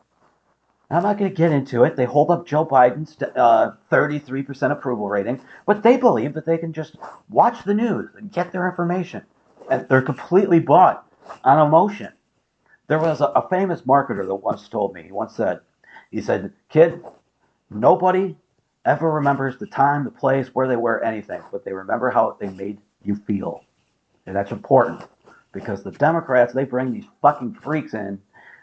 I'm 0.92 1.04
not 1.04 1.18
going 1.20 1.32
to 1.32 1.38
get 1.38 1.52
into 1.54 1.84
it. 1.86 1.96
They 1.98 2.06
hold 2.06 2.32
up 2.32 2.48
Joe 2.48 2.66
Biden's 2.66 3.18
uh, 3.38 3.74
33% 3.92 4.72
approval 4.72 5.10
rating, 5.10 5.42
but 5.66 5.84
they 5.84 5.98
believe 5.98 6.34
that 6.36 6.46
they 6.46 6.58
can 6.58 6.74
just 6.74 6.98
watch 7.30 7.64
the 7.66 7.74
news 7.76 8.10
and 8.18 8.32
get 8.32 8.52
their 8.54 8.68
information. 8.70 9.24
And 9.72 9.88
they're 9.90 10.02
completely 10.04 10.60
bought 10.62 11.06
on 11.44 11.66
emotion. 11.68 12.14
There 12.88 13.00
was 13.00 13.22
a, 13.22 13.26
a 13.28 13.50
famous 13.50 13.82
marketer 13.84 14.28
that 14.28 14.36
once 14.36 14.70
told 14.70 14.94
me, 14.96 15.04
he 15.04 15.12
once 15.14 15.36
said, 15.36 15.62
he 16.12 16.22
said, 16.22 16.54
kid, 16.70 17.04
nobody 17.72 18.38
ever 18.86 19.12
remembers 19.12 19.58
the 19.60 19.68
time, 19.68 20.06
the 20.06 20.12
place, 20.12 20.50
where 20.56 20.68
they 20.68 20.78
were, 20.78 21.04
anything, 21.04 21.42
but 21.52 21.66
they 21.66 21.74
remember 21.74 22.12
how 22.12 22.38
they 22.40 22.50
made 22.50 22.80
you 23.04 23.16
feel. 23.16 23.64
And 24.28 24.36
that's 24.36 24.52
important. 24.54 25.04
because 25.54 25.84
the 25.84 25.92
Democrats 25.92 26.54
they 26.54 26.66
bring 26.66 26.94
these 26.94 27.06
fucking 27.22 27.56
freaks 27.56 27.94
in, 27.94 28.22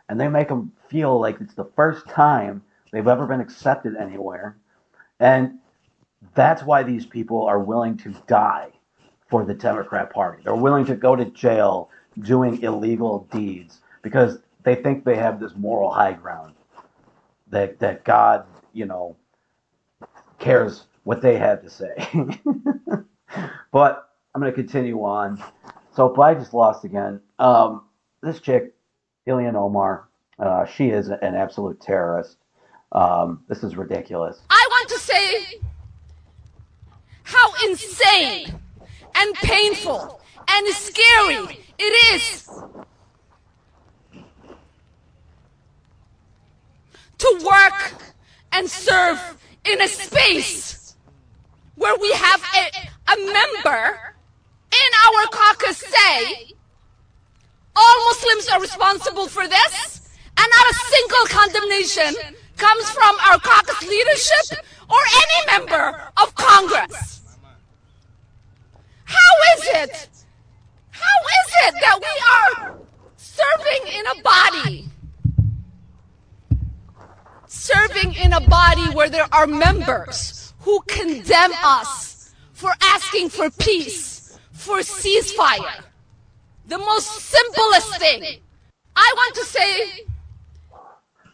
and 0.09 0.21
they 0.21 0.29
make 0.29 0.49
them 0.49 0.73
feel 0.89 1.19
like 1.21 1.41
it's 1.41 1.55
the 1.55 1.71
first 1.77 2.09
time 2.09 2.63
they've 2.93 3.09
ever 3.09 3.27
been 3.27 3.41
accepted 3.41 3.97
anywhere, 3.97 4.57
and 5.21 5.59
that's 6.35 6.63
why 6.63 6.83
these 6.83 7.07
people 7.07 7.45
are 7.47 7.59
willing 7.59 7.97
to 7.99 8.11
die 8.27 8.71
for 9.29 9.45
the 9.45 9.55
Democrat 9.55 10.13
Party. 10.13 10.43
They're 10.45 10.55
willing 10.55 10.87
to 10.87 10.97
go 10.97 11.17
to 11.17 11.25
jail 11.27 11.91
doing 12.21 12.63
illegal 12.63 13.29
deeds 13.33 13.81
because 14.03 14.39
they 14.63 14.75
think 14.77 15.05
they 15.05 15.17
have 15.17 15.41
this 15.41 15.53
moral 15.57 15.91
high 15.91 16.13
ground 16.13 16.55
that 17.49 17.79
that 17.81 18.05
God, 18.05 18.47
you 18.73 18.87
know, 18.87 19.17
cares 20.39 20.85
what 21.05 21.21
they 21.21 21.37
have 21.37 21.63
to 21.63 21.71
say. 21.71 21.95
but 23.73 24.11
I'm 24.35 24.41
going 24.41 24.53
to 24.53 24.57
continue 24.57 25.03
on. 25.03 25.43
So 25.95 26.11
Biden 26.11 26.41
just 26.41 26.55
lost 26.55 26.85
again. 26.85 27.21
Um, 27.39 27.85
this 28.23 28.41
chick, 28.41 28.74
Ilhan 29.27 29.55
Omar, 29.55 30.09
uh, 30.39 30.67
she 30.67 30.89
is 30.89 31.09
an 31.09 31.35
absolute 31.35 31.81
terrorist. 31.81 32.37
Um, 32.93 33.43
this 33.49 33.65
is 33.65 33.77
ridiculous. 33.77 34.41
I 34.51 34.69
want 34.71 34.89
to 34.91 34.99
say 34.99 35.61
how 37.23 37.53
insane 37.67 38.61
and 39.15 39.35
painful 39.37 40.21
and 40.49 40.75
scary 40.75 41.61
it 41.79 42.15
is 42.15 42.49
to 47.19 47.41
work 47.45 47.95
and 48.53 48.69
serve 48.69 49.37
in 49.65 49.81
a 49.81 49.89
space 49.89 50.97
where 51.77 51.97
we 51.97 52.13
have 52.13 52.43
a, 52.57 53.13
a 53.13 53.17
member 53.17 54.15
in 54.73 54.91
our 55.07 55.27
caucus 55.33 55.79
say 55.79 56.55
all 57.77 58.05
Muslims 58.05 58.49
are 58.49 58.61
responsible 58.61 59.29
for 59.29 59.47
this 59.47 60.09
and 60.37 60.47
not 60.51 60.71
a 60.71 60.75
single 60.75 61.27
condemnation 61.27 62.35
comes 62.57 62.91
from 62.91 63.17
our 63.29 63.39
caucus 63.39 63.83
leadership 63.89 64.65
or 64.89 64.99
any 65.17 65.59
member 65.59 66.11
of 66.23 66.35
Congress. 66.35 67.23
How 69.05 69.33
is 69.57 69.65
it? 69.67 70.09
How 70.91 71.19
is 71.41 71.53
it 71.67 71.75
that 71.81 71.99
we 72.01 72.15
are 72.35 72.79
serving 73.17 73.93
in 73.99 74.07
a 74.07 74.23
body? 74.23 74.89
Serving 77.47 78.15
in 78.15 78.33
a 78.33 78.41
body 78.41 78.87
where 78.95 79.09
there 79.09 79.29
are 79.33 79.47
members 79.47 80.55
who 80.61 80.81
condemn 80.87 81.53
us 81.65 82.35
for 82.53 82.71
asking 82.83 83.29
for 83.29 83.51
peace, 83.51 84.39
for 84.53 84.79
ceasefire. 84.79 85.85
The 86.67 86.79
most 86.79 87.09
simplest 87.21 87.99
thing. 87.99 88.41
I 88.97 89.13
want 89.17 89.35
to 89.35 89.45
say 89.45 90.05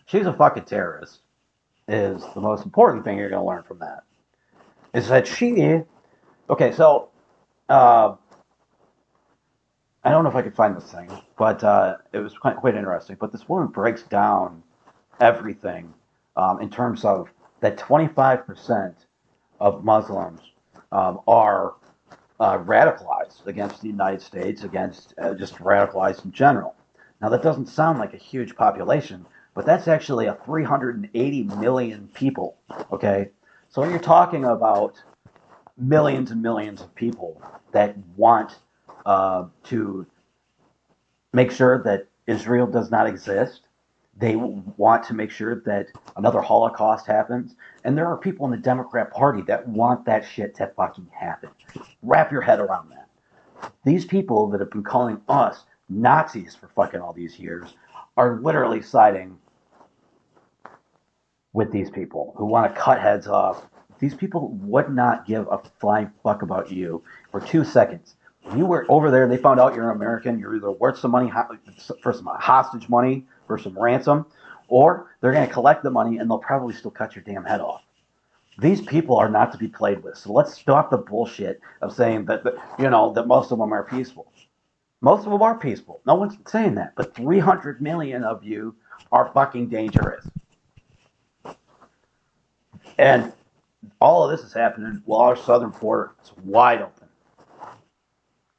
She's 0.06 0.26
a 0.26 0.32
fucking 0.32 0.64
terrorist. 0.64 1.20
Is 1.86 2.22
the 2.34 2.40
most 2.40 2.64
important 2.64 3.04
thing 3.04 3.18
you're 3.18 3.30
going 3.30 3.42
to 3.42 3.46
learn 3.46 3.62
from 3.62 3.78
that. 3.78 4.04
Is 4.92 5.08
that 5.08 5.26
she. 5.26 5.82
Okay, 6.48 6.72
so. 6.72 7.10
Uh, 7.68 8.16
I 10.02 10.10
don't 10.10 10.24
know 10.24 10.30
if 10.30 10.36
I 10.36 10.42
could 10.42 10.54
find 10.54 10.74
this 10.74 10.90
thing, 10.90 11.10
but 11.36 11.62
uh, 11.62 11.98
it 12.12 12.18
was 12.18 12.32
quite, 12.36 12.56
quite 12.56 12.74
interesting. 12.74 13.16
But 13.20 13.32
this 13.32 13.48
woman 13.48 13.68
breaks 13.68 14.02
down 14.04 14.62
everything 15.20 15.92
um, 16.36 16.60
in 16.60 16.70
terms 16.70 17.04
of 17.04 17.28
that 17.60 17.76
25% 17.76 18.94
of 19.60 19.84
Muslims 19.84 20.40
um, 20.90 21.20
are 21.28 21.74
uh, 22.40 22.58
radicalized 22.58 23.46
against 23.46 23.82
the 23.82 23.88
United 23.88 24.20
States, 24.22 24.64
against 24.64 25.14
uh, 25.18 25.34
just 25.34 25.54
radicalized 25.56 26.24
in 26.24 26.32
general. 26.32 26.74
Now, 27.20 27.28
that 27.28 27.42
doesn't 27.42 27.66
sound 27.66 27.98
like 27.98 28.14
a 28.14 28.18
huge 28.18 28.56
population, 28.56 29.26
but 29.54 29.66
that's 29.66 29.86
actually 29.88 30.26
a 30.26 30.38
380 30.46 31.42
million 31.44 32.08
people. 32.14 32.56
Okay, 32.90 33.28
so 33.68 33.82
when 33.82 33.90
you're 33.90 34.00
talking 34.00 34.44
about 34.46 35.02
millions 35.76 36.30
and 36.30 36.42
millions 36.42 36.80
of 36.80 36.94
people 36.94 37.40
that 37.72 37.96
want 38.16 38.58
uh, 39.06 39.46
to 39.64 40.06
make 41.32 41.50
sure 41.50 41.82
that 41.82 42.06
Israel 42.26 42.66
does 42.66 42.90
not 42.90 43.06
exist. 43.06 43.62
They 44.20 44.36
want 44.36 45.02
to 45.04 45.14
make 45.14 45.30
sure 45.30 45.62
that 45.64 45.86
another 46.16 46.42
Holocaust 46.42 47.06
happens. 47.06 47.56
And 47.84 47.96
there 47.96 48.06
are 48.06 48.18
people 48.18 48.44
in 48.44 48.52
the 48.52 48.58
Democrat 48.58 49.10
Party 49.12 49.40
that 49.42 49.66
want 49.66 50.04
that 50.04 50.26
shit 50.26 50.54
to 50.56 50.70
fucking 50.76 51.08
happen. 51.10 51.48
Wrap 52.02 52.30
your 52.30 52.42
head 52.42 52.60
around 52.60 52.90
that. 52.90 53.08
These 53.84 54.04
people 54.04 54.48
that 54.50 54.60
have 54.60 54.70
been 54.70 54.82
calling 54.82 55.20
us 55.28 55.64
Nazis 55.88 56.54
for 56.54 56.68
fucking 56.68 57.00
all 57.00 57.14
these 57.14 57.38
years 57.38 57.74
are 58.16 58.40
literally 58.40 58.82
siding 58.82 59.38
with 61.52 61.72
these 61.72 61.90
people 61.90 62.34
who 62.36 62.44
want 62.44 62.72
to 62.72 62.80
cut 62.80 63.00
heads 63.00 63.26
off. 63.26 63.66
These 63.98 64.14
people 64.14 64.50
would 64.62 64.90
not 64.94 65.26
give 65.26 65.48
a 65.50 65.60
flying 65.80 66.10
fuck 66.22 66.42
about 66.42 66.70
you 66.70 67.02
for 67.30 67.40
two 67.40 67.64
seconds. 67.64 68.16
You 68.56 68.66
were 68.66 68.86
over 68.88 69.10
there, 69.10 69.28
they 69.28 69.36
found 69.36 69.60
out 69.60 69.74
you're 69.74 69.90
an 69.90 69.96
American. 69.96 70.38
You're 70.38 70.56
either 70.56 70.70
worth 70.70 70.98
some 70.98 71.10
money 71.10 71.30
for 72.02 72.12
some 72.12 72.26
hostage 72.26 72.88
money, 72.88 73.26
for 73.50 73.58
some 73.58 73.76
ransom, 73.76 74.24
or 74.68 75.10
they're 75.20 75.32
going 75.32 75.46
to 75.46 75.52
collect 75.52 75.82
the 75.82 75.90
money 75.90 76.18
and 76.18 76.30
they'll 76.30 76.38
probably 76.38 76.72
still 76.72 76.92
cut 76.92 77.16
your 77.16 77.24
damn 77.24 77.44
head 77.44 77.60
off. 77.60 77.82
These 78.60 78.80
people 78.82 79.16
are 79.16 79.28
not 79.28 79.50
to 79.50 79.58
be 79.58 79.66
played 79.66 80.04
with. 80.04 80.16
So 80.16 80.32
let's 80.32 80.54
stop 80.54 80.88
the 80.88 80.98
bullshit 80.98 81.60
of 81.82 81.92
saying 81.92 82.26
that, 82.26 82.44
that 82.44 82.54
you 82.78 82.88
know 82.88 83.12
that 83.14 83.26
most 83.26 83.50
of 83.50 83.58
them 83.58 83.72
are 83.72 83.82
peaceful. 83.82 84.30
Most 85.00 85.26
of 85.26 85.32
them 85.32 85.42
are 85.42 85.58
peaceful. 85.58 86.00
No 86.06 86.14
one's 86.14 86.36
saying 86.46 86.76
that, 86.76 86.94
but 86.94 87.12
300 87.16 87.82
million 87.82 88.22
of 88.22 88.44
you 88.44 88.76
are 89.10 89.32
fucking 89.34 89.68
dangerous. 89.68 90.28
And 92.98 93.32
all 94.00 94.22
of 94.22 94.30
this 94.30 94.46
is 94.46 94.52
happening 94.52 95.02
while 95.06 95.22
our 95.22 95.36
southern 95.36 95.70
border 95.70 96.12
is 96.22 96.30
wide 96.44 96.82
open. 96.82 97.08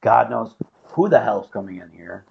God 0.01 0.29
knows 0.29 0.55
who 0.83 1.07
the 1.07 1.21
hell's 1.21 1.49
coming 1.49 1.77
in 1.77 1.89
here. 1.91 2.25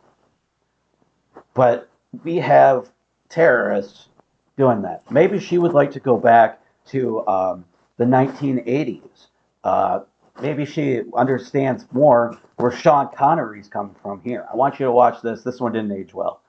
But 1.55 1.89
we 2.25 2.37
have 2.37 2.90
terrorists 3.29 4.09
doing 4.57 4.83
that. 4.83 5.11
Maybe 5.11 5.38
she 5.38 5.59
would 5.59 5.73
like 5.73 5.90
to 5.92 6.01
go 6.01 6.16
back 6.16 6.61
to 6.88 7.27
um, 7.27 7.64
the 7.96 8.05
1980s. 8.05 9.29
Uh, 9.64 10.01
maybe 10.42 10.64
she 10.64 11.03
understands 11.14 11.87
more 11.92 12.38
where 12.57 12.73
Sean 12.73 13.09
Connery's 13.14 13.68
coming 13.68 13.94
from 14.03 14.20
here. 14.23 14.46
I 14.53 14.57
want 14.57 14.81
you 14.81 14.87
to 14.87 14.92
watch 14.92 15.23
this. 15.23 15.42
This 15.42 15.61
one 15.61 15.73
didn't 15.73 15.92
age 15.92 16.12
well. 16.14 16.42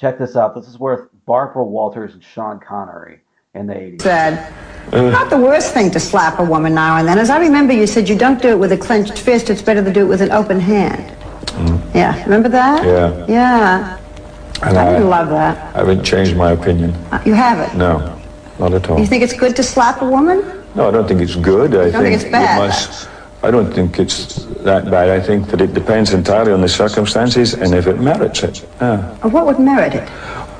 Check 0.00 0.18
this 0.18 0.36
out. 0.36 0.54
This 0.54 0.68
is 0.68 0.78
where 0.78 1.08
Barbara 1.26 1.64
Walters 1.64 2.14
and 2.14 2.22
Sean 2.22 2.58
Connery 2.58 3.20
in 3.54 3.66
the 3.66 3.74
80s. 3.74 4.02
Said, 4.02 4.52
not 4.92 5.30
the 5.30 5.38
worst 5.38 5.72
thing 5.72 5.90
to 5.92 6.00
slap 6.00 6.38
a 6.38 6.44
woman 6.44 6.74
now 6.74 6.96
and 6.96 7.06
then. 7.06 7.18
As 7.18 7.30
I 7.30 7.38
remember, 7.38 7.72
you 7.72 7.86
said 7.86 8.08
you 8.08 8.18
don't 8.18 8.42
do 8.42 8.48
it 8.48 8.58
with 8.58 8.72
a 8.72 8.76
clenched 8.76 9.18
fist. 9.18 9.50
It's 9.50 9.62
better 9.62 9.82
to 9.82 9.92
do 9.92 10.02
it 10.02 10.08
with 10.08 10.20
an 10.20 10.30
open 10.30 10.60
hand. 10.60 11.10
Yeah, 11.94 12.20
remember 12.24 12.48
that? 12.48 12.84
Yeah. 12.84 13.26
Yeah. 13.28 14.03
And 14.62 14.78
I 14.78 14.94
I, 14.94 14.98
love 14.98 15.28
that. 15.30 15.74
I 15.74 15.78
haven't 15.78 16.04
changed 16.04 16.36
my 16.36 16.52
opinion. 16.52 16.92
Uh, 17.10 17.20
You 17.24 17.34
haven't. 17.34 17.76
No, 17.76 18.18
not 18.58 18.72
at 18.72 18.88
all. 18.88 18.98
You 18.98 19.06
think 19.06 19.22
it's 19.22 19.32
good 19.32 19.56
to 19.56 19.62
slap 19.62 20.00
a 20.00 20.06
woman? 20.06 20.42
No, 20.74 20.88
I 20.88 20.90
don't 20.90 21.06
think 21.06 21.20
it's 21.20 21.36
good. 21.36 21.74
I 21.74 21.90
don't 21.90 22.02
think 22.02 22.14
it's 22.14 22.30
bad, 22.30 22.62
it 22.62 22.66
must. 22.68 23.08
I 23.42 23.50
don't 23.50 23.72
think 23.72 23.98
it's 23.98 24.46
that 24.64 24.90
bad. 24.90 25.10
I 25.10 25.20
think 25.20 25.48
that 25.48 25.60
it 25.60 25.74
depends 25.74 26.14
entirely 26.14 26.52
on 26.52 26.60
the 26.62 26.68
circumstances 26.68 27.54
and 27.54 27.74
if 27.74 27.86
it 27.86 28.00
merits 28.00 28.42
it. 28.42 28.64
Yeah. 28.80 29.02
What 29.28 29.44
would 29.46 29.58
merit 29.58 29.94
it? 29.94 30.08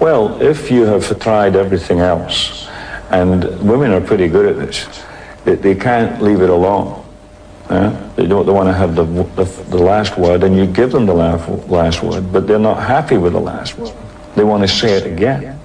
Well, 0.00 0.40
if 0.42 0.70
you 0.70 0.82
have 0.84 1.18
tried 1.18 1.56
everything 1.56 2.00
else, 2.00 2.68
and 3.10 3.44
women 3.62 3.92
are 3.92 4.00
pretty 4.00 4.28
good 4.28 4.46
at 4.46 4.56
this, 4.58 4.86
they 5.44 5.74
can't 5.74 6.20
leave 6.20 6.42
it 6.42 6.50
alone. 6.50 7.03
Yeah? 7.70 8.10
They 8.16 8.26
don't 8.26 8.46
they 8.46 8.52
want 8.52 8.68
to 8.68 8.74
have 8.74 8.94
the, 8.94 9.04
the, 9.04 9.44
the 9.70 9.78
last 9.78 10.18
word, 10.18 10.44
and 10.44 10.56
you 10.56 10.66
give 10.66 10.92
them 10.92 11.06
the 11.06 11.14
last, 11.14 11.48
last 11.68 12.02
word, 12.02 12.32
but 12.32 12.46
they're 12.46 12.58
not 12.58 12.82
happy 12.82 13.16
with 13.16 13.32
the 13.32 13.40
last 13.40 13.78
word. 13.78 13.94
They 14.36 14.44
want 14.44 14.62
to 14.62 14.68
say 14.68 14.92
it 14.94 15.06
again, 15.06 15.58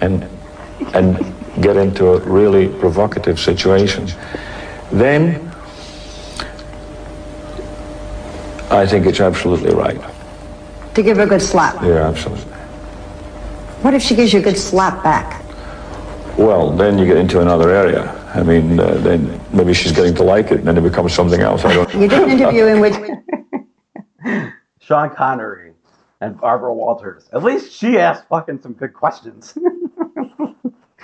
and 0.00 0.28
and 0.94 1.18
get 1.62 1.76
into 1.76 2.08
a 2.08 2.20
really 2.20 2.68
provocative 2.68 3.40
situation. 3.40 4.08
Then 4.92 5.48
I 8.70 8.86
think 8.86 9.06
it's 9.06 9.20
absolutely 9.20 9.74
right. 9.74 10.00
To 10.94 11.02
give 11.02 11.16
her 11.16 11.22
a 11.22 11.26
good 11.26 11.42
slap. 11.42 11.82
Yeah, 11.82 12.08
absolutely. 12.08 12.52
What 13.82 13.94
if 13.94 14.02
she 14.02 14.14
gives 14.14 14.32
you 14.32 14.40
a 14.40 14.42
good 14.42 14.58
slap 14.58 15.02
back? 15.02 15.44
Well, 16.36 16.70
then 16.70 16.98
you 16.98 17.06
get 17.06 17.16
into 17.16 17.40
another 17.40 17.70
area. 17.70 18.17
I 18.34 18.42
mean, 18.42 18.80
uh, 18.80 18.94
then 18.98 19.40
maybe 19.52 19.74
she's 19.74 19.92
getting 19.92 20.14
to 20.16 20.22
like 20.22 20.46
it, 20.52 20.58
and 20.60 20.68
then 20.68 20.78
it 20.78 20.82
becomes 20.82 21.14
something 21.14 21.40
else. 21.40 21.64
I 21.64 21.74
don't. 21.74 21.94
You 21.94 22.08
did 22.08 22.22
an 22.22 22.30
interview 22.30 22.66
in 22.66 22.80
which 22.80 22.94
Sean 24.80 25.10
Connery 25.14 25.72
and 26.20 26.38
Barbara 26.40 26.74
Walters. 26.74 27.28
At 27.32 27.42
least 27.44 27.72
she 27.72 27.98
asked 27.98 28.28
fucking 28.28 28.60
some 28.62 28.74
good 28.74 28.94
questions. 28.94 29.56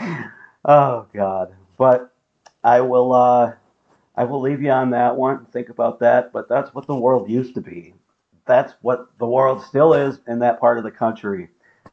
oh 0.64 1.06
God. 1.14 1.54
But 1.78 2.12
I 2.64 2.80
will 2.80 3.12
uh 3.14 3.52
I 4.16 4.24
will 4.24 4.40
leave 4.40 4.62
you 4.62 4.70
on 4.70 4.90
that 4.90 5.16
one. 5.16 5.46
Think 5.46 5.68
about 5.70 6.00
that. 6.00 6.32
But 6.32 6.48
that's 6.48 6.74
what 6.74 6.86
the 6.86 6.94
world 6.96 7.30
used 7.30 7.54
to 7.54 7.60
be. 7.60 7.94
that's 8.46 8.74
what 8.82 9.08
the 9.18 9.26
world 9.26 9.62
still 9.62 9.94
is 9.94 10.20
in 10.28 10.38
that 10.40 10.60
part 10.60 10.78
of 10.78 10.84
the 10.84 10.90
country. 10.90 11.48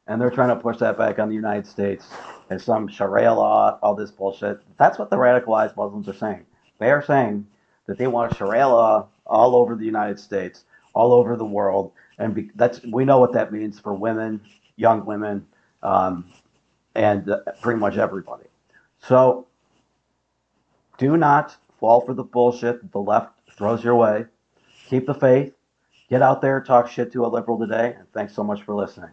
And 0.07 0.19
they're 0.21 0.31
trying 0.31 0.49
to 0.49 0.55
push 0.57 0.77
that 0.79 0.97
back 0.97 1.19
on 1.19 1.29
the 1.29 1.35
United 1.35 1.67
States 1.67 2.07
and 2.51 2.61
some 2.61 2.85
Sharia 2.89 3.33
law, 3.33 3.79
all 3.81 3.95
this 3.95 4.11
bullshit. 4.11 4.59
That's 4.77 4.99
what 4.99 5.09
the 5.09 5.15
radicalized 5.15 5.77
Muslims 5.77 6.09
are 6.09 6.13
saying. 6.13 6.45
They 6.79 6.91
are 6.91 7.01
saying 7.01 7.47
that 7.87 7.97
they 7.97 8.07
want 8.07 8.35
Sharia 8.35 8.67
law 8.67 9.07
all 9.25 9.55
over 9.55 9.73
the 9.73 9.85
United 9.85 10.19
States, 10.19 10.65
all 10.93 11.13
over 11.13 11.37
the 11.37 11.45
world, 11.45 11.93
and 12.17 12.35
be, 12.35 12.51
that's 12.55 12.81
we 12.91 13.05
know 13.05 13.19
what 13.19 13.31
that 13.33 13.53
means 13.53 13.79
for 13.79 13.93
women, 13.93 14.41
young 14.75 15.05
women, 15.05 15.47
um, 15.81 16.25
and 16.93 17.29
uh, 17.29 17.39
pretty 17.61 17.79
much 17.79 17.95
everybody. 17.95 18.47
So 18.99 19.47
do 20.97 21.15
not 21.15 21.55
fall 21.79 22.01
for 22.01 22.13
the 22.13 22.23
bullshit 22.23 22.81
that 22.81 22.91
the 22.91 22.99
left 22.99 23.29
throws 23.57 23.81
your 23.81 23.95
way. 23.95 24.25
Keep 24.89 25.05
the 25.05 25.13
faith. 25.13 25.53
Get 26.09 26.21
out 26.21 26.41
there, 26.41 26.59
talk 26.59 26.89
shit 26.89 27.13
to 27.13 27.25
a 27.25 27.27
liberal 27.27 27.57
today, 27.57 27.95
and 27.97 28.11
thanks 28.11 28.35
so 28.35 28.43
much 28.43 28.63
for 28.63 28.75
listening. 28.75 29.11